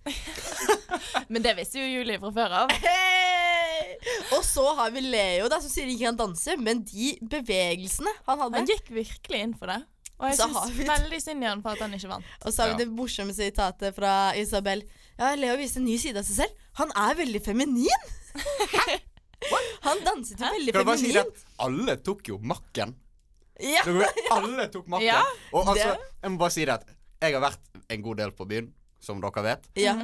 [1.31, 2.73] Men det visste jo Julie fra før av.
[2.84, 3.95] Hey!
[4.36, 8.39] Og så har vi Leo, da, som sier ikke han danser, men de bevegelsene han
[8.41, 9.79] hadde Han gikk virkelig inn for det.
[10.21, 12.25] Og jeg Så syns vi- veldig synd i han for at han ikke vant.
[12.45, 12.77] Og så har vi Ja.
[12.86, 14.84] det morsomme sitatet fra Isabel.
[15.19, 16.53] Ja, Leo viste en ny side av seg selv.
[16.81, 18.10] Han er veldig feminin!
[18.75, 18.99] Hæ?
[19.88, 21.38] Han danset jo veldig feminint.
[21.38, 22.93] si alle tok jo makken.
[23.62, 23.84] Ja.
[23.86, 25.08] Dere Alle tok makken.
[25.08, 25.21] Ja,
[25.54, 26.86] og altså, det- jeg må bare si det at
[27.21, 29.67] jeg har vært en god del på byen, som dere vet.
[29.76, 29.95] ja.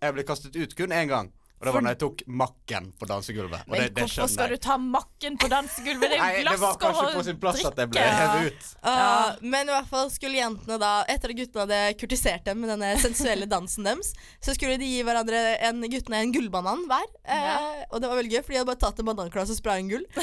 [0.00, 3.06] Jeg ble kastet ut kun én gang, og det var når jeg tok makken på
[3.10, 3.64] dansegulvet.
[3.66, 6.12] Og Men det, det hvorfor skal du ta makken på dansegulvet?
[6.14, 8.18] Det er jo det var kanskje og på sin plass at jeg ble drikke.
[8.22, 8.68] hevet ut.
[8.86, 12.70] Uh, Men i hvert fall skulle jentene da Etter at guttene hadde kurtisert dem med
[12.74, 14.12] denne sensuelle dansen deres,
[14.44, 17.08] så skulle de gi hverandre en, guttene en gullbanan hver.
[17.26, 17.58] Eh, Ja.
[17.90, 19.90] Og det var veldig gøy, for de hadde bare tatt en bananklasse og spraya en
[19.90, 20.06] gull.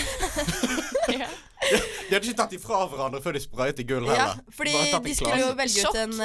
[1.05, 1.27] Ja.
[1.69, 4.39] De hadde ikke tatt ifra hverandre før de sprayet i gull Ja, heller.
[4.57, 6.15] fordi tatt en de skulle jo velge ut en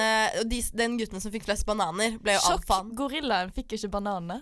[0.41, 2.65] Og de, den gutten som fikk flest bananer, ble jo Sjokk.
[2.65, 2.91] alfaen.
[2.99, 4.41] Gorillaen fikk ikke bananene.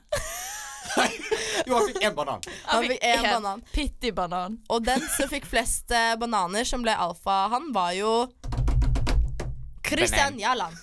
[1.66, 2.44] Jo, han fikk én banan.
[2.70, 3.62] Han fikk én en banan.
[3.74, 4.58] Pitti-banan.
[4.72, 8.12] Og den som fikk flest eh, bananer, som ble alfa, han var jo
[9.88, 10.76] Christian Jaland.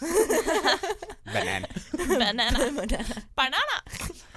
[1.33, 1.65] Banan.
[2.19, 2.59] Banana.
[3.35, 3.77] Banana.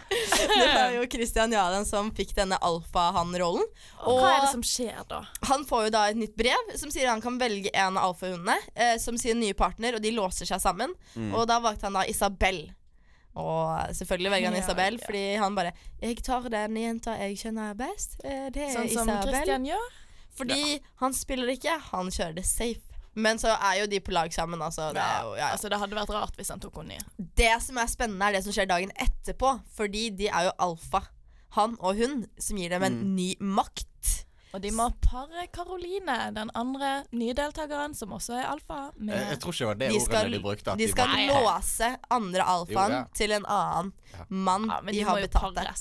[0.08, 3.64] Det var jo Christian Jaland som fikk denne alfa-han-rollen.
[4.08, 5.22] Og hva er det som skjer da?
[5.50, 8.56] Han får jo da et nytt brev som sier han kan velge en av alfahundene
[8.74, 10.94] eh, som sin nye partner, og de låser seg sammen.
[11.32, 12.64] Og da valgte han da Isabel.
[13.34, 15.06] Og selvfølgelig velger han Ja, Isabel, ja.
[15.06, 18.20] fordi han bare 'Jeg tar den jenta jeg kjenner best.
[18.24, 19.32] Eh, det er Sånn som Isabel'.
[19.32, 19.88] Christian gjør?
[20.38, 22.80] Fordi han spiller ikke, han kjører det safe.
[23.18, 24.92] Men så er jo de på lag sammen, altså.
[24.94, 25.52] Det, er jo, ja, ja.
[25.52, 27.26] Altså, det hadde vært rart hvis han tok henne nye.
[27.36, 29.60] det som er spennende, er det som skjer dagen etterpå.
[29.74, 31.00] Fordi de er jo alfa.
[31.56, 33.86] Han og hun, som gir dem en ny makt.
[34.56, 38.78] Og de må pare Karoline, den andre nye deltakeren, som også er alfa.
[38.96, 40.72] Jeg, Med jeg tror ikke det var det De ordene skal, de brukte.
[40.72, 41.26] At de skal Nei.
[41.28, 43.04] låse andre alfaen Jo, ja.
[43.20, 44.24] til en annen Ja.
[44.28, 45.72] mann ja, men de de har betalt der.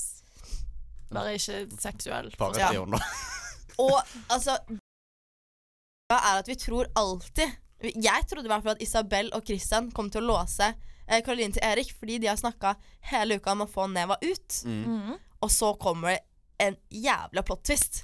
[1.10, 2.30] Bare ikke seksuell.
[2.36, 2.82] paret Ja.
[3.78, 7.48] Og altså Det er at vi tror alltid
[7.94, 10.74] Jeg trodde i hvert fall at Isabel og Christian kom til å låse
[11.08, 12.74] eh, Caroline til Erik, fordi de har snakka
[13.12, 14.62] hele uka om å få Neva ut.
[14.66, 15.16] Mhm.
[15.40, 16.18] Og så kommer det
[16.58, 18.02] en jævla plot twist.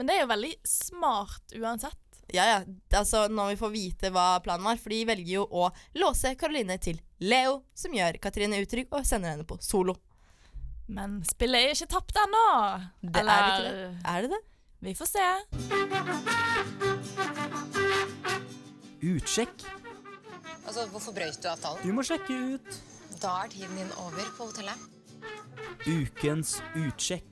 [0.00, 1.98] Men det er jo veldig smart uansett.
[2.32, 2.60] Ja, ja.
[2.96, 4.78] Altså, når vi får vite hva planen var.
[4.80, 5.66] For de velger jo å
[6.00, 9.98] låse Karoline til Leo, som gjør Katrine utrygg og sender henne på solo.
[10.88, 12.44] Men spillet er ikke tapt ennå.
[13.04, 13.90] Det er det ikke det.
[14.14, 14.40] Er det det?
[14.88, 15.26] Vi får se.
[19.10, 19.66] Utsjekk.
[20.64, 21.84] Altså, hvorfor brøyt du avtalen?
[21.84, 22.80] Du må sjekke ut
[23.20, 24.88] Da er tiden din over på hotellet.
[25.84, 27.29] ukens utsjekk.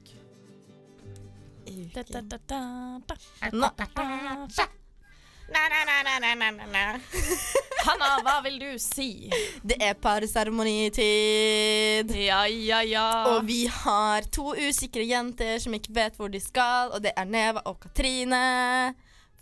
[7.86, 9.30] Hanna, hva vil du si?
[9.64, 12.12] det er parseremonitid.
[12.20, 13.06] Ja, ja, ja.
[13.32, 17.26] Og vi har to usikre jenter som ikke vet hvor de skal, og det er
[17.28, 18.94] Neva og Katrine.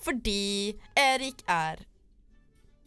[0.06, 1.82] Fordi Erik er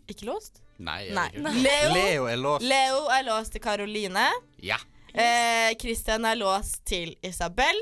[0.10, 0.62] ikke låst?
[0.80, 1.10] Nei.
[1.12, 1.28] Nei.
[1.36, 2.63] Leo, Leo er låst.
[2.63, 4.30] Leo er låst til Karoline.
[4.63, 4.78] Ja.
[5.12, 7.75] Eh, Christian er låst til Isabel.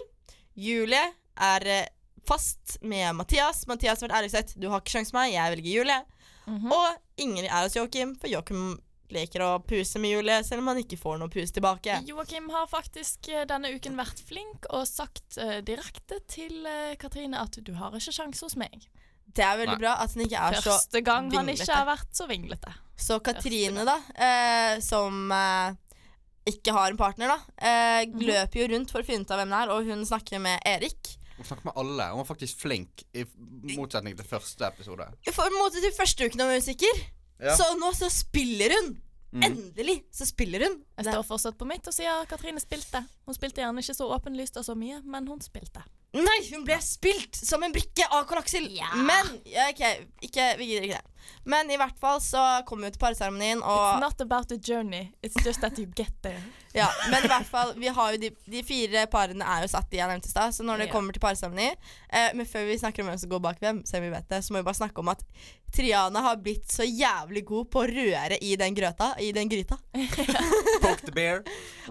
[0.57, 1.03] Julie
[1.39, 1.87] er eh,
[2.27, 3.65] fast med Mathias.
[3.67, 6.01] Mathias har vært ærlig sagt du har ikke sjans med meg, jeg velger Julie.
[6.47, 6.71] Mhm.
[6.71, 8.77] Og Ingrid er hos Joakim, for Joakim
[9.11, 12.01] leker å puse med Julie, selv om han ikke får noe pus tilbake.
[12.07, 17.39] Joakim har faktisk eh, denne uken vært flink og sagt uh, direkte til uh, Katrine
[17.39, 18.83] at du har ikke sjanse hos meg.
[19.27, 19.83] Det er veldig Nei.
[19.85, 22.73] bra at han ikke er så Første gang han ikke har vært så vinglete.
[22.99, 25.31] Så Katrine, da, uh, som
[26.47, 28.21] ikke har en partner, da, eh, Mhm.
[28.23, 30.59] løper jo rundt for å finne ut av hvem det er, og hun snakker med
[30.65, 31.17] Erik.
[31.37, 32.09] Hun snakker med alle.
[32.13, 33.25] Hun var faktisk flink, i
[33.75, 35.09] motsetning til første episode.
[35.29, 37.03] For måte til første uken av musiker.
[37.37, 37.53] Ja.
[37.57, 38.95] Så nå så spiller hun.
[39.31, 39.43] Mm.
[39.43, 40.79] Endelig så spiller hun.
[40.97, 43.03] Jeg står fortsatt på mitt og sier Katrine spilte.
[43.27, 45.83] Hun spilte gjerne ikke så åpenlyst og så mye, men hun spilte.
[46.15, 48.69] Nei, hun ble spilt som en brikke av Karl Aksel.
[49.03, 49.83] Men ja, ok,
[50.23, 51.16] ikke, vi gidder ikke det.
[51.43, 55.37] Men i hvert fall så kommer vi til parseremonien, It's not about the journey, it's
[55.45, 56.41] just that you get there.
[56.77, 59.87] Ja, men i hvert fall, vi har jo de, de fire parene er jo satt,
[59.91, 60.53] de jeg nevnte i stad.
[60.53, 60.93] Så når det yeah.
[60.93, 64.01] kommer til parseremoni eh, Men før vi snakker om hvem som går bak hvem, så
[64.03, 65.23] vi vet det, så må vi bare snakke om at
[65.73, 69.09] Triana har blitt så jævlig god på å røre i den grøta.
[69.19, 69.79] I den gryta.
[70.83, 71.41] Poke the bear.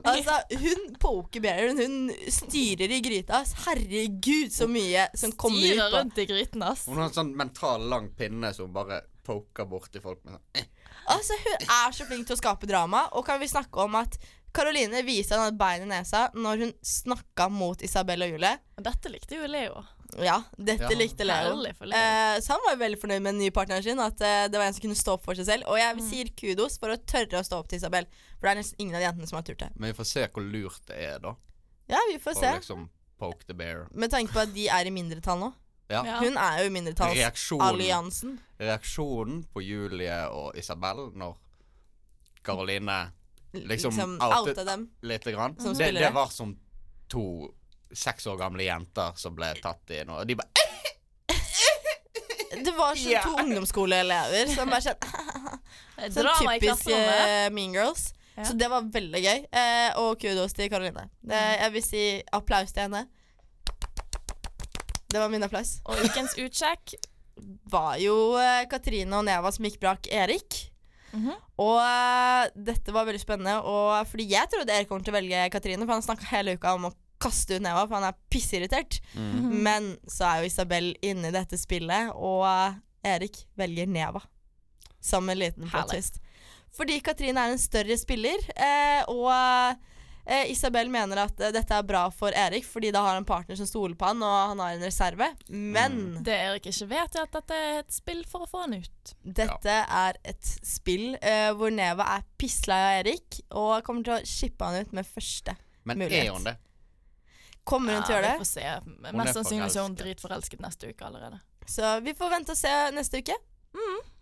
[0.00, 1.82] Altså, hun poker bearen.
[1.82, 3.42] Hun styrer i gryta.
[3.66, 5.74] Herregud, så mye som kommer ut.
[5.74, 6.86] Styrer rundt i gryten, ass.
[6.88, 10.72] Hun har en sånn mental lang pinne som bare poker borti folk med sånn eh.
[11.12, 13.04] Altså, Hun er så flink til å skape drama.
[13.18, 14.16] Og kan vi snakke om at
[14.56, 18.54] Karoline viste henne et bein i nesa når hun snakka mot Isabel og Julie.
[18.78, 19.82] Og dette likte jo Leo.
[20.22, 20.96] Ja, dette Ja.
[20.96, 21.54] likte Leo.
[21.60, 21.74] Leo.
[21.92, 24.00] Eh, så han var jo veldig fornøyd med den nye partneren sin.
[24.00, 25.66] At eh, det var en som kunne stå opp for seg selv.
[25.68, 26.08] Og jeg Mm.
[26.10, 28.06] sier kudos for å tørre å stå opp til Isabel.
[28.40, 29.70] For det er nesten ingen av de jentene som har turt det.
[29.76, 31.34] Men vi får se hvor lurt det er, da.
[31.88, 32.46] Ja, vi får For se.
[32.46, 33.86] å liksom poke the bear.
[33.94, 35.52] Med tanke på at de er i mindretall nå.
[35.88, 36.02] Ja.
[36.18, 38.38] Hun er jo i Reaksjonen, mindretallsalliansen.
[38.58, 41.36] reaksjonen på Julie og Isabel når
[42.42, 42.96] Karoline
[43.52, 44.88] liksom, Liksom outet dem.
[45.02, 46.56] lite grann, det, det var som
[47.08, 47.22] to
[47.94, 50.24] seks år gamle jenter som ble tatt i noe.
[50.26, 50.50] De bare
[52.64, 58.08] Det var sånn to ungdomsskoleelever som bare sånn Sånn typisk eh, Mean Girls.
[58.36, 58.44] Ja.
[58.44, 59.38] Så det var veldig gøy.
[59.48, 61.06] Eh, og kudos til Karoline.
[61.22, 61.60] Det, Mm.
[61.62, 62.02] jeg vil si
[62.36, 63.06] applaus til henne.
[65.12, 65.76] Det var min applaus.
[65.86, 66.96] Og ukens utsjekk
[67.70, 70.64] Var jo eh, Katrine og Neva som gikk brak Erik.
[71.12, 71.34] Mhm.
[71.62, 73.56] Og uh, dette var veldig spennende.
[73.64, 76.74] Og fordi jeg trodde Erik kom til å velge Katrine, for han snakka hele uka
[76.76, 78.98] om å kaste ut Neva, for han er pissirritert.
[79.16, 79.52] mm.
[79.64, 84.20] Men så er jo Isabel inne i dette spillet, og uh, Erik velger Neva.
[85.00, 86.20] Som en liten plot twist.
[86.76, 89.92] Fordi Katrine er en større spiller, uh, og
[90.26, 93.28] eh, Isabel mener at eh, dette er bra for Erik, fordi da har han en
[93.28, 95.28] partner som stoler på han, og han har en reserve.
[95.48, 98.76] Men Det Erik ikke vet, er at dette er et spill for å få han
[98.80, 99.14] ut.
[99.22, 104.22] dette er et spill eh, hvor Neva er pisslei av Erik, og kommer til å
[104.26, 105.56] shippe han ut med første.
[105.86, 106.26] Men Mulighet.
[106.26, 106.56] er hun det?
[107.66, 109.14] Kommer hun til å gjøre vi gjøre får se.
[109.16, 110.04] Mest sannsynlig så er hun forelsket.
[110.04, 111.40] dritforelsket neste uke allerede.
[111.66, 113.34] Så vi får vente og se neste uke.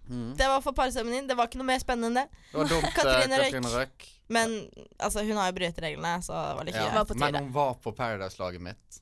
[0.09, 0.35] Mm.
[0.37, 1.27] Det var for parseremonien.
[1.29, 2.27] Det var ikke noe mer spennende enn det.
[2.53, 3.39] Det var dumt, eh, Katrine.
[3.53, 3.87] Katrine
[4.29, 7.53] Men altså, hun har jo brytet reglene, så det var litt Ja, Det men hun
[7.53, 9.01] var på Paradise-laget mitt.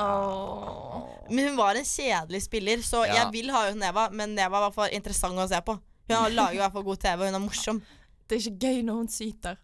[0.00, 1.04] Oh.
[1.28, 3.14] Men hun var en kjedelig spiller, så Ja.
[3.14, 5.78] jeg vil ha ut Neva, men Neva var for interessant å se på.
[6.08, 7.82] Hun har- lager i hvert fall god TV, og hun er morsom.
[8.28, 9.56] Det er ikke gøy når hun syter.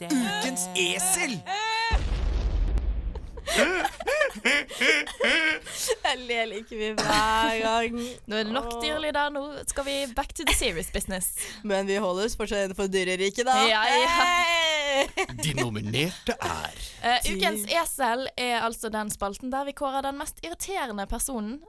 [0.00, 1.40] Ukens esel!
[6.04, 7.96] Jeg ler like mye hver gang.
[8.30, 11.32] Nå er det nok dyrelyder, nå skal vi back to the serious business.
[11.66, 13.56] Men vi holder oss fortsatt innenfor dyreriket, da.
[13.68, 15.04] Ja, ja.
[15.40, 20.40] De nominerte er uh, ukens esel er altså den spalten der vi kårer den mest
[20.44, 21.60] irriterende personen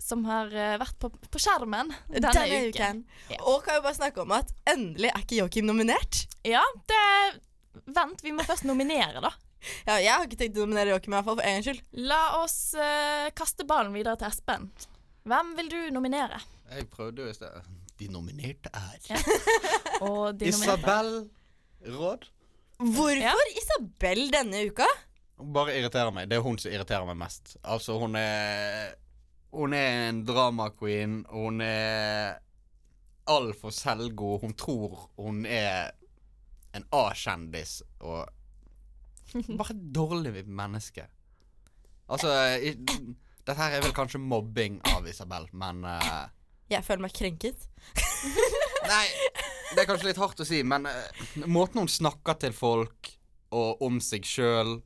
[0.00, 2.72] som har eh, vært på, på skjermen denne, Denne uken.
[2.72, 3.02] uken.
[3.34, 3.42] Ja.
[3.52, 6.22] Og kan jo bare snakke om at endelig er ikke Joakim nominert.
[6.48, 7.04] Ja, det
[7.86, 9.30] Vent, vi må først nominere, da.
[9.88, 11.82] Ja, jeg har ikke tenkt å nominere Joakim, i hvert fall for en gangs skyld.
[12.10, 14.70] La oss uh, kaste ballen videre til Espen.
[15.28, 16.40] Hvem vil du nominere?
[16.70, 17.68] Jeg prøvde jo i sted.
[18.00, 19.18] De nominerte er Ja.
[20.08, 20.54] Og de nominerte.
[20.54, 21.12] Isabel
[21.98, 22.26] Råd.
[22.80, 23.34] Hvorfor Ja.
[23.60, 24.86] Isabel denne uka?
[25.40, 26.28] Hun bare irriterer meg.
[26.30, 27.56] Det er hun som irriterer meg mest.
[27.64, 28.94] Altså, hun er
[29.52, 31.24] Hun er en drama queen.
[31.28, 32.38] Hun er
[33.28, 34.40] altfor selvgod.
[34.44, 35.90] Hun tror hun er
[36.76, 38.28] en A-kjendis og
[39.60, 41.06] Bare dårlig menneske.
[42.10, 42.74] Altså i,
[43.40, 46.26] Dette her er vel kanskje mobbing av Isabel, men uh,
[46.70, 47.64] Jeg føler meg krenket.
[48.90, 49.06] Nei,
[49.72, 53.14] det er kanskje litt hardt å si, men uh, måten hun snakker til folk
[53.56, 54.76] og om seg sjøl,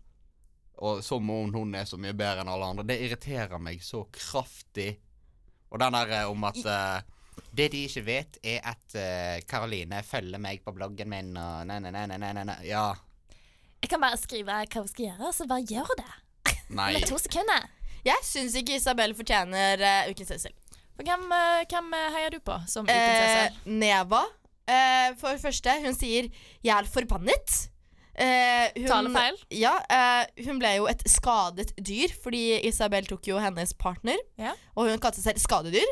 [0.85, 4.05] og som om hun er så mye bedre enn alle andre, det irriterer meg så
[4.15, 4.95] kraftig.
[5.75, 7.03] Og den der eh, om at uh,
[7.55, 8.95] Det de ikke vet, er at
[9.51, 12.59] Karoline uh, følger meg på bloggen min og nei, nei, nei, nei, nei, nei.
[12.69, 12.93] Ja.
[13.85, 16.13] Jeg kan bare skrive hva hun skal gjøre, så bare gjør det.
[16.73, 16.93] Nei.
[16.97, 17.67] Med to sekunder.
[18.05, 20.47] Jeg syns ikke Isabel fortjener uh, ukens.
[20.97, 24.23] For hvem, uh, hvem eh, heier du på som ukens Eh, Uh, Neva.
[24.65, 26.31] Uh, for det første, hun sier
[26.65, 27.69] 'jeg er forbannet'.
[28.15, 29.37] Uh, hun, Talefeil?
[29.51, 34.17] Ja, uh, hun ble jo et skadet dyr, fordi Isabel tok jo hennes partner.
[34.39, 34.53] Ja.
[34.77, 35.91] Og hun kalte seg selv skadedyr.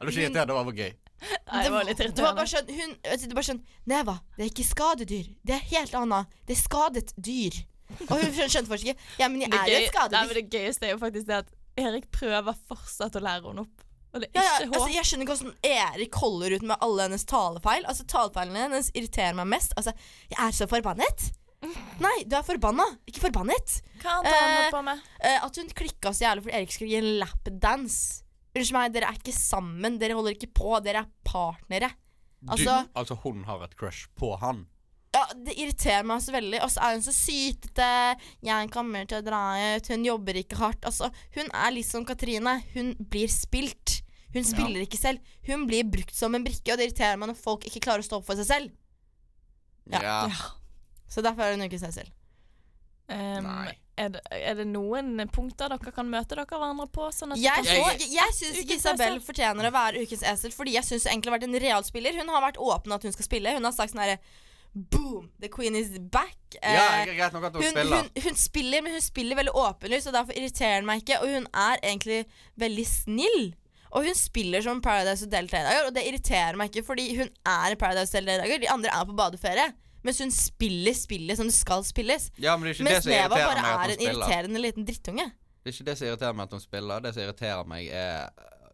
[0.00, 0.92] hun- Det var gøy.
[1.20, 4.52] Nei, det var litt det var bare sånn, hun, det var sånn Neva, det er
[4.52, 5.28] ikke skadedyr.
[5.44, 6.38] Det er helt annet.
[6.48, 7.60] Det er skadet dyr.
[8.06, 9.06] Og hun skjønte, faktisk ikke.
[9.20, 11.40] Ja, men jeg Det, er gøy, et nei, men det gøyeste er jo faktisk det
[11.42, 13.86] at Erik prøver fortsatt å lære henne opp.
[14.10, 17.84] Ja, ja, altså, jeg skjønner ikke hvordan Erik holder ut med alle hennes talefeil.
[17.86, 19.76] Altså, Talefeilene hennes irriterer meg mest.
[19.78, 19.94] Altså,
[20.32, 21.28] jeg er så forbannet.
[22.00, 23.76] Nei, du er forbanna, ikke forbannet.
[24.00, 25.02] Hva annet Eh, på med?
[25.20, 28.24] Eh, at hun klikka så jævlig fordi Erik skulle gi en lapdance
[28.56, 29.98] Unnskyld meg, dere er ikke sammen.
[30.00, 30.72] Dere holder ikke på.
[30.82, 31.92] Dere er partnere.
[32.48, 34.66] Altså- du, altså hun har et crush på han.
[35.12, 36.62] Ja, Det irriterer meg så veldig.
[36.62, 38.16] Og så er hun så sytete.
[38.42, 40.84] 'Jeg kommer til å dra ut.' Hun jobber ikke hardt.
[40.84, 42.62] Altså, hun er litt som Katrine.
[42.74, 44.02] Hun blir spilt.
[44.32, 45.18] Hun spiller ikke selv.
[45.46, 48.06] Hun blir brukt som en brikke, og det irriterer meg når folk ikke klarer å
[48.06, 48.70] stå opp for seg selv.
[49.90, 50.00] Ja.
[50.00, 50.30] Ja.
[51.10, 52.10] Så derfor er hun ukens selv
[53.10, 53.72] Um, Nei.
[54.00, 57.08] Er, det, er det noen punkter dere kan møte dere hverandre på?
[57.14, 59.24] Sånn at Jeg, så, jeg, jeg syns ikke Isabel esel.
[59.26, 62.16] fortjener å være ukens esel, fordi jeg syns egentlig har vært en real spiller.
[62.20, 63.56] Hun har vært åpen at hun skal spille.
[63.56, 64.20] Hun har sagt sånn herre
[64.70, 65.30] Boom!
[65.42, 66.36] The queen is back.
[66.62, 67.96] Eh, ja, greit nok at hun, hun, spiller.
[67.96, 71.18] hun, hun spiller, men hun spiller veldig åpenlyst, og derfor irriterer hun meg ikke.
[71.24, 72.20] Og hun er egentlig
[72.62, 73.40] veldig snill.
[73.90, 77.74] Og hun spiller som Paradise Hotel Tre-dager, og det irriterer meg ikke, fordi hun er
[77.74, 78.62] i Paradise Hotel Tre-dager.
[78.62, 79.66] De andre er på badeferie.
[80.02, 82.30] Mens hun spiller spillet som det skal spilles.
[82.40, 83.90] ja, men det er ikke Mens det som Neva irriterer bare meg at er hun
[83.90, 84.14] en spiller.
[84.20, 85.26] irriterende liten drittunge.
[85.60, 87.00] Det er ikke det som irriterer meg at hun spiller.
[87.04, 88.30] Det som irriterer meg, er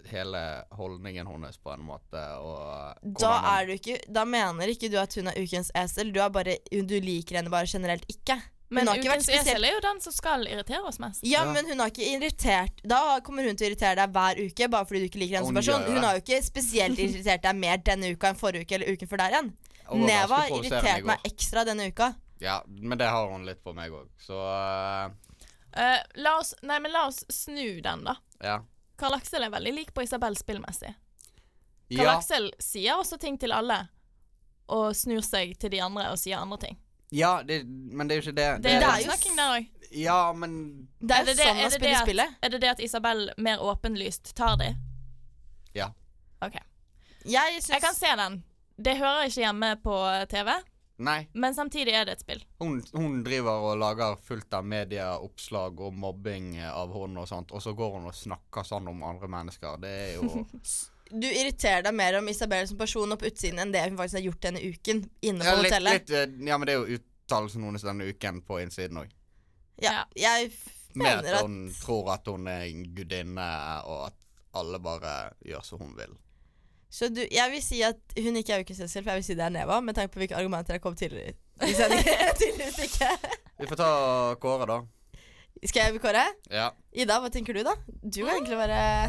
[0.06, 0.42] hele
[0.78, 2.20] holdningen hennes på en måte.
[2.38, 6.20] Og Da, er du ikke, da mener ikke du at hun er ukens esel, du,
[6.22, 8.36] er bare, du liker henne bare generelt ikke.
[8.66, 11.22] Hun Men har ikke ukens esel er jo den som skal irritere oss mest.
[11.26, 11.52] Ja, Ja.
[11.52, 14.84] men hun har ikke irritert Da kommer hun til å irritere deg hver uke, bare
[14.86, 15.82] fordi du ikke liker henne som person.
[15.90, 19.08] Hun har jo ikke spesielt irritert deg mer denne uka enn forrige uke eller uken
[19.10, 19.52] før der igjen.
[19.94, 22.14] Neva irriterte meg ekstra denne uka.
[22.40, 25.10] Ja, men det har hun litt på meg òg, så uh,
[25.76, 28.14] Uh, la, oss, nei, men la oss snu den, da.
[28.40, 28.62] ja.
[28.96, 30.94] Karl Aksel er veldig lik på Isabel spillmessig.
[31.90, 33.76] Karl Ja, Aksel sier også ting til alle,
[34.72, 36.78] og snur seg til de andre og sier andre ting.
[37.12, 38.46] ja det, men det er jo ikke det.
[38.64, 39.68] Det er, Det er jo snakking der òg.
[40.00, 42.34] Ja, men Det er, Er det det- sånn er å det spille det at- spillet.
[42.42, 44.74] Er det det at Isabel mer åpenlyst tar de?
[45.74, 45.90] Ja.
[46.40, 46.56] OK.
[47.26, 47.68] Jeg synes...
[47.68, 48.42] Jeg kan se den.
[48.76, 49.94] Det hører ikke hjemme på
[50.28, 50.50] TV,
[51.06, 51.20] Nei.
[51.32, 52.42] men samtidig er det et spill.
[52.60, 57.64] Hun, hun driver og lager fullt av medieoppslag og mobbing av hun og sånt, og
[57.64, 59.80] så går hun og snakker sånn om andre mennesker.
[59.80, 60.44] Det er jo
[61.06, 64.24] Du irriterer deg mer om Isabel som person opp utsiden enn det hun faktisk har
[64.24, 66.00] gjort denne uken inne på ja, litt, hotellet.
[66.00, 69.12] litt, eh, ja, men det er jo uttalelsen hennes denne uken på innsiden òg.
[69.84, 70.50] Ja, jeg
[70.96, 73.46] Med mener at at hun tror at hun er en gudinne,
[73.86, 74.18] og at
[74.58, 75.14] alle bare
[75.46, 76.16] gjør som hun vil.
[76.90, 79.36] Så du, jeg vil si at hun ikke er ukens esel, for jeg vil si
[79.38, 81.38] det er Neva, med tanke på hvilke argumenter jeg kom tidligere i.
[81.66, 83.10] Tydeligvis ikke.
[83.58, 83.90] Vi får ta
[84.40, 84.78] Kåre, da.
[85.64, 86.22] Skal jeg kåre?
[86.52, 86.68] Ja.
[86.92, 87.72] Ida, hva tenker du, da?
[88.04, 89.08] Du må egentlig være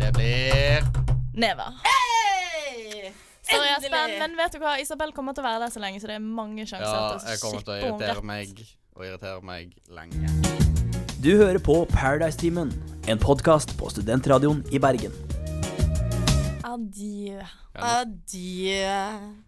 [0.00, 0.84] Det blir
[1.40, 1.70] Neva.
[1.86, 3.10] Hey!
[3.48, 3.70] Sorry!
[3.78, 4.76] Espen, men vet du hva?
[4.82, 7.40] Isabel kommer til å være der så lenge, så det er mange sjanser Ja, jeg
[7.42, 8.62] kommer til å irritere meg
[8.94, 10.30] og irritere meg lenge.
[11.20, 12.72] Du hører på Paradise-timen,
[13.08, 15.16] en podkast på Studentradioen i Bergen.
[16.70, 17.40] Adjø.
[17.74, 18.98] Nå, Adjø.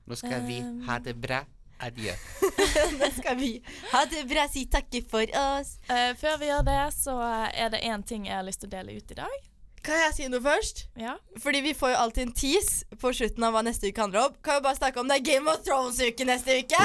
[0.06, 1.42] nå skal vi ha det bra.
[1.82, 2.14] Adjø.
[3.00, 3.52] Da skal vi
[3.90, 5.76] ha det bra, si takke for oss.
[5.90, 7.16] Uh, før vi gjør det, så
[7.50, 9.40] er det én ting jeg har lyst til å dele ut i dag.
[9.82, 10.85] Kan jeg si noe først?
[10.94, 11.16] Ja.
[11.42, 14.37] Fordi vi får jo alltid en tease på slutten av hva neste uke handler om.
[14.38, 16.82] Kan vi bare snakke om det er Game of Thrones-uke neste uke?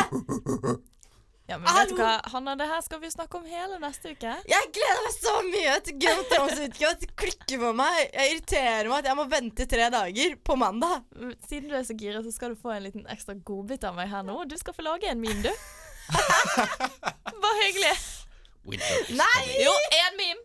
[1.47, 4.33] ja men vet du hva, Hanna, det her skal vi snakke om hele neste uke.
[4.51, 6.91] Jeg gleder meg så mye til Game of Thrones-uke.
[7.03, 7.99] Det klikker for meg.
[8.11, 11.05] Jeg irriterer meg at jeg må vente tre dager på mandag.
[11.47, 14.11] Siden du er så gira, så skal du få en liten ekstra godbit av meg
[14.11, 14.41] her nå.
[14.51, 15.51] Du skal få lage en meme, du.
[17.43, 17.95] Bare hyggelig.
[18.67, 19.43] Winter Nei!
[19.63, 19.71] Jo,
[20.03, 20.43] én meme.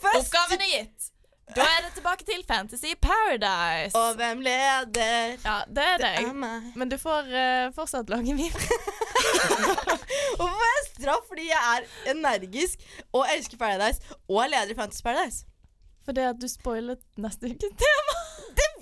[0.00, 0.22] Først.
[0.22, 1.10] Oppgaven er gitt.
[1.52, 3.92] Da er det tilbake til Fantasy Paradise.
[3.98, 5.36] Og hvem leder?
[5.44, 6.34] Ja, det er Det er deg.
[6.74, 8.48] Men du får uh, fortsatt lage meme.
[10.38, 12.78] Hvorfor får jeg straff fordi jeg er energisk
[13.12, 15.44] og elsker Paradise og er leder i Fantasy Paradise?
[16.04, 18.16] Fordi at du spoilet neste ukes tema.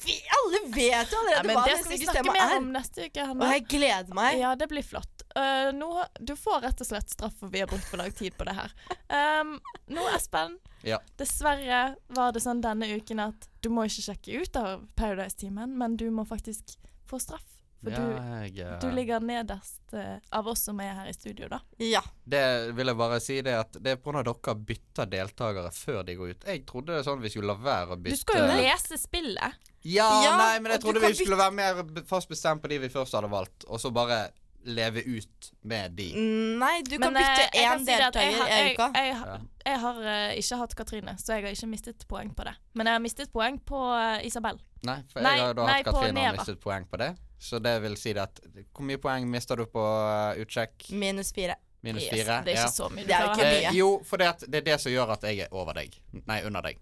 [0.05, 2.57] Vi, alle vet jo allerede Ja, men hva det skal vi snakke mer er.
[2.59, 3.23] om neste uke.
[3.23, 3.51] Og Hanna.
[3.55, 4.39] jeg gleder meg.
[4.41, 5.25] Ja, det blir flott.
[5.37, 5.89] Uh, nå,
[6.21, 8.57] du får rett og slett straff for vi har brukt for lang tid på det
[8.59, 8.75] her.
[9.09, 9.55] Um,
[9.93, 10.59] nå, Espen.
[10.85, 10.99] Ja.
[11.21, 15.97] Dessverre var det sånn denne uken at du må ikke sjekke ut av Paradise-teamen, men
[15.97, 16.77] du må faktisk
[17.09, 17.47] få straff.
[17.83, 18.03] For Ja,
[18.45, 21.59] jeg, eh, du, du ligger nederst uh, av oss som er her i studio, da.
[21.83, 22.03] Ja.
[22.23, 22.45] Det
[22.77, 24.23] vil jeg bare si det at det er pga.
[24.23, 26.47] dere bytter deltakere før de går ut.
[26.47, 29.01] Jeg trodde det er sånn vi skulle la være å bytte Du skal jo lese
[29.03, 29.72] spillet.
[29.85, 32.89] Ja, Ja, nei, men jeg trodde vi skulle være mer fast bestemt på de vi
[32.93, 34.29] først hadde valgt, og så bare
[34.65, 36.13] leve ut med de.
[36.15, 38.87] Nei, du kan Men, kan bytte jeg kan én jeg deltaker i jeg- uka.
[38.95, 42.45] Jeg, har- jeg har uh, ikke hatt Katrine, så jeg har ikke mistet poeng på
[42.47, 42.55] det.
[42.75, 44.61] Men jeg har mistet poeng på uh, Isabel.
[44.87, 47.11] Nei, for Nei, jeg har da nei, hatt på Katrine og mistet poeng på det.
[47.43, 48.39] Så det vil si at
[48.73, 50.93] Hvor mye poeng mister du på uh, utsjekk?
[50.95, 51.57] Minus fire.
[51.83, 52.43] Minus Yes, fire?
[52.47, 52.71] det er ikke ja.
[52.71, 53.05] så mye.
[53.09, 53.67] Det er jo ikke mye.
[53.67, 55.97] Eh, jo, for det, det er det som gjør at jeg er over deg.
[56.29, 56.79] Nei, under deg.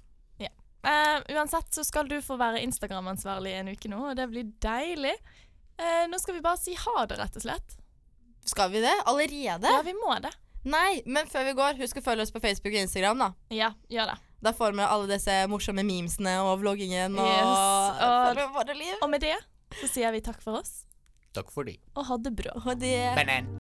[0.83, 5.17] Eh, uansett så skal du få være Instagram-ansvarlig en uke nå, og det blir deilig.
[5.81, 7.77] Uh, nå skal vi bare si ha det, rett og slett.
[8.49, 8.93] Skal vi det?
[9.09, 9.69] Allerede?
[9.73, 10.33] Ja, vi må det.
[10.69, 13.31] Nei, men før vi går, husk å følge oss på Facebook og Instagram, da.
[13.55, 14.19] Ja, gjør det.
[14.45, 17.49] Da får vi alle disse morsomme memesene og vloggingen og, Yes,
[18.05, 18.95] og- liv.
[19.01, 19.37] Og med det
[19.81, 20.85] så sier vi takk for oss,
[21.33, 21.79] Takk for de.
[21.97, 22.53] og ha det bra.
[22.61, 23.49] Og det Banan.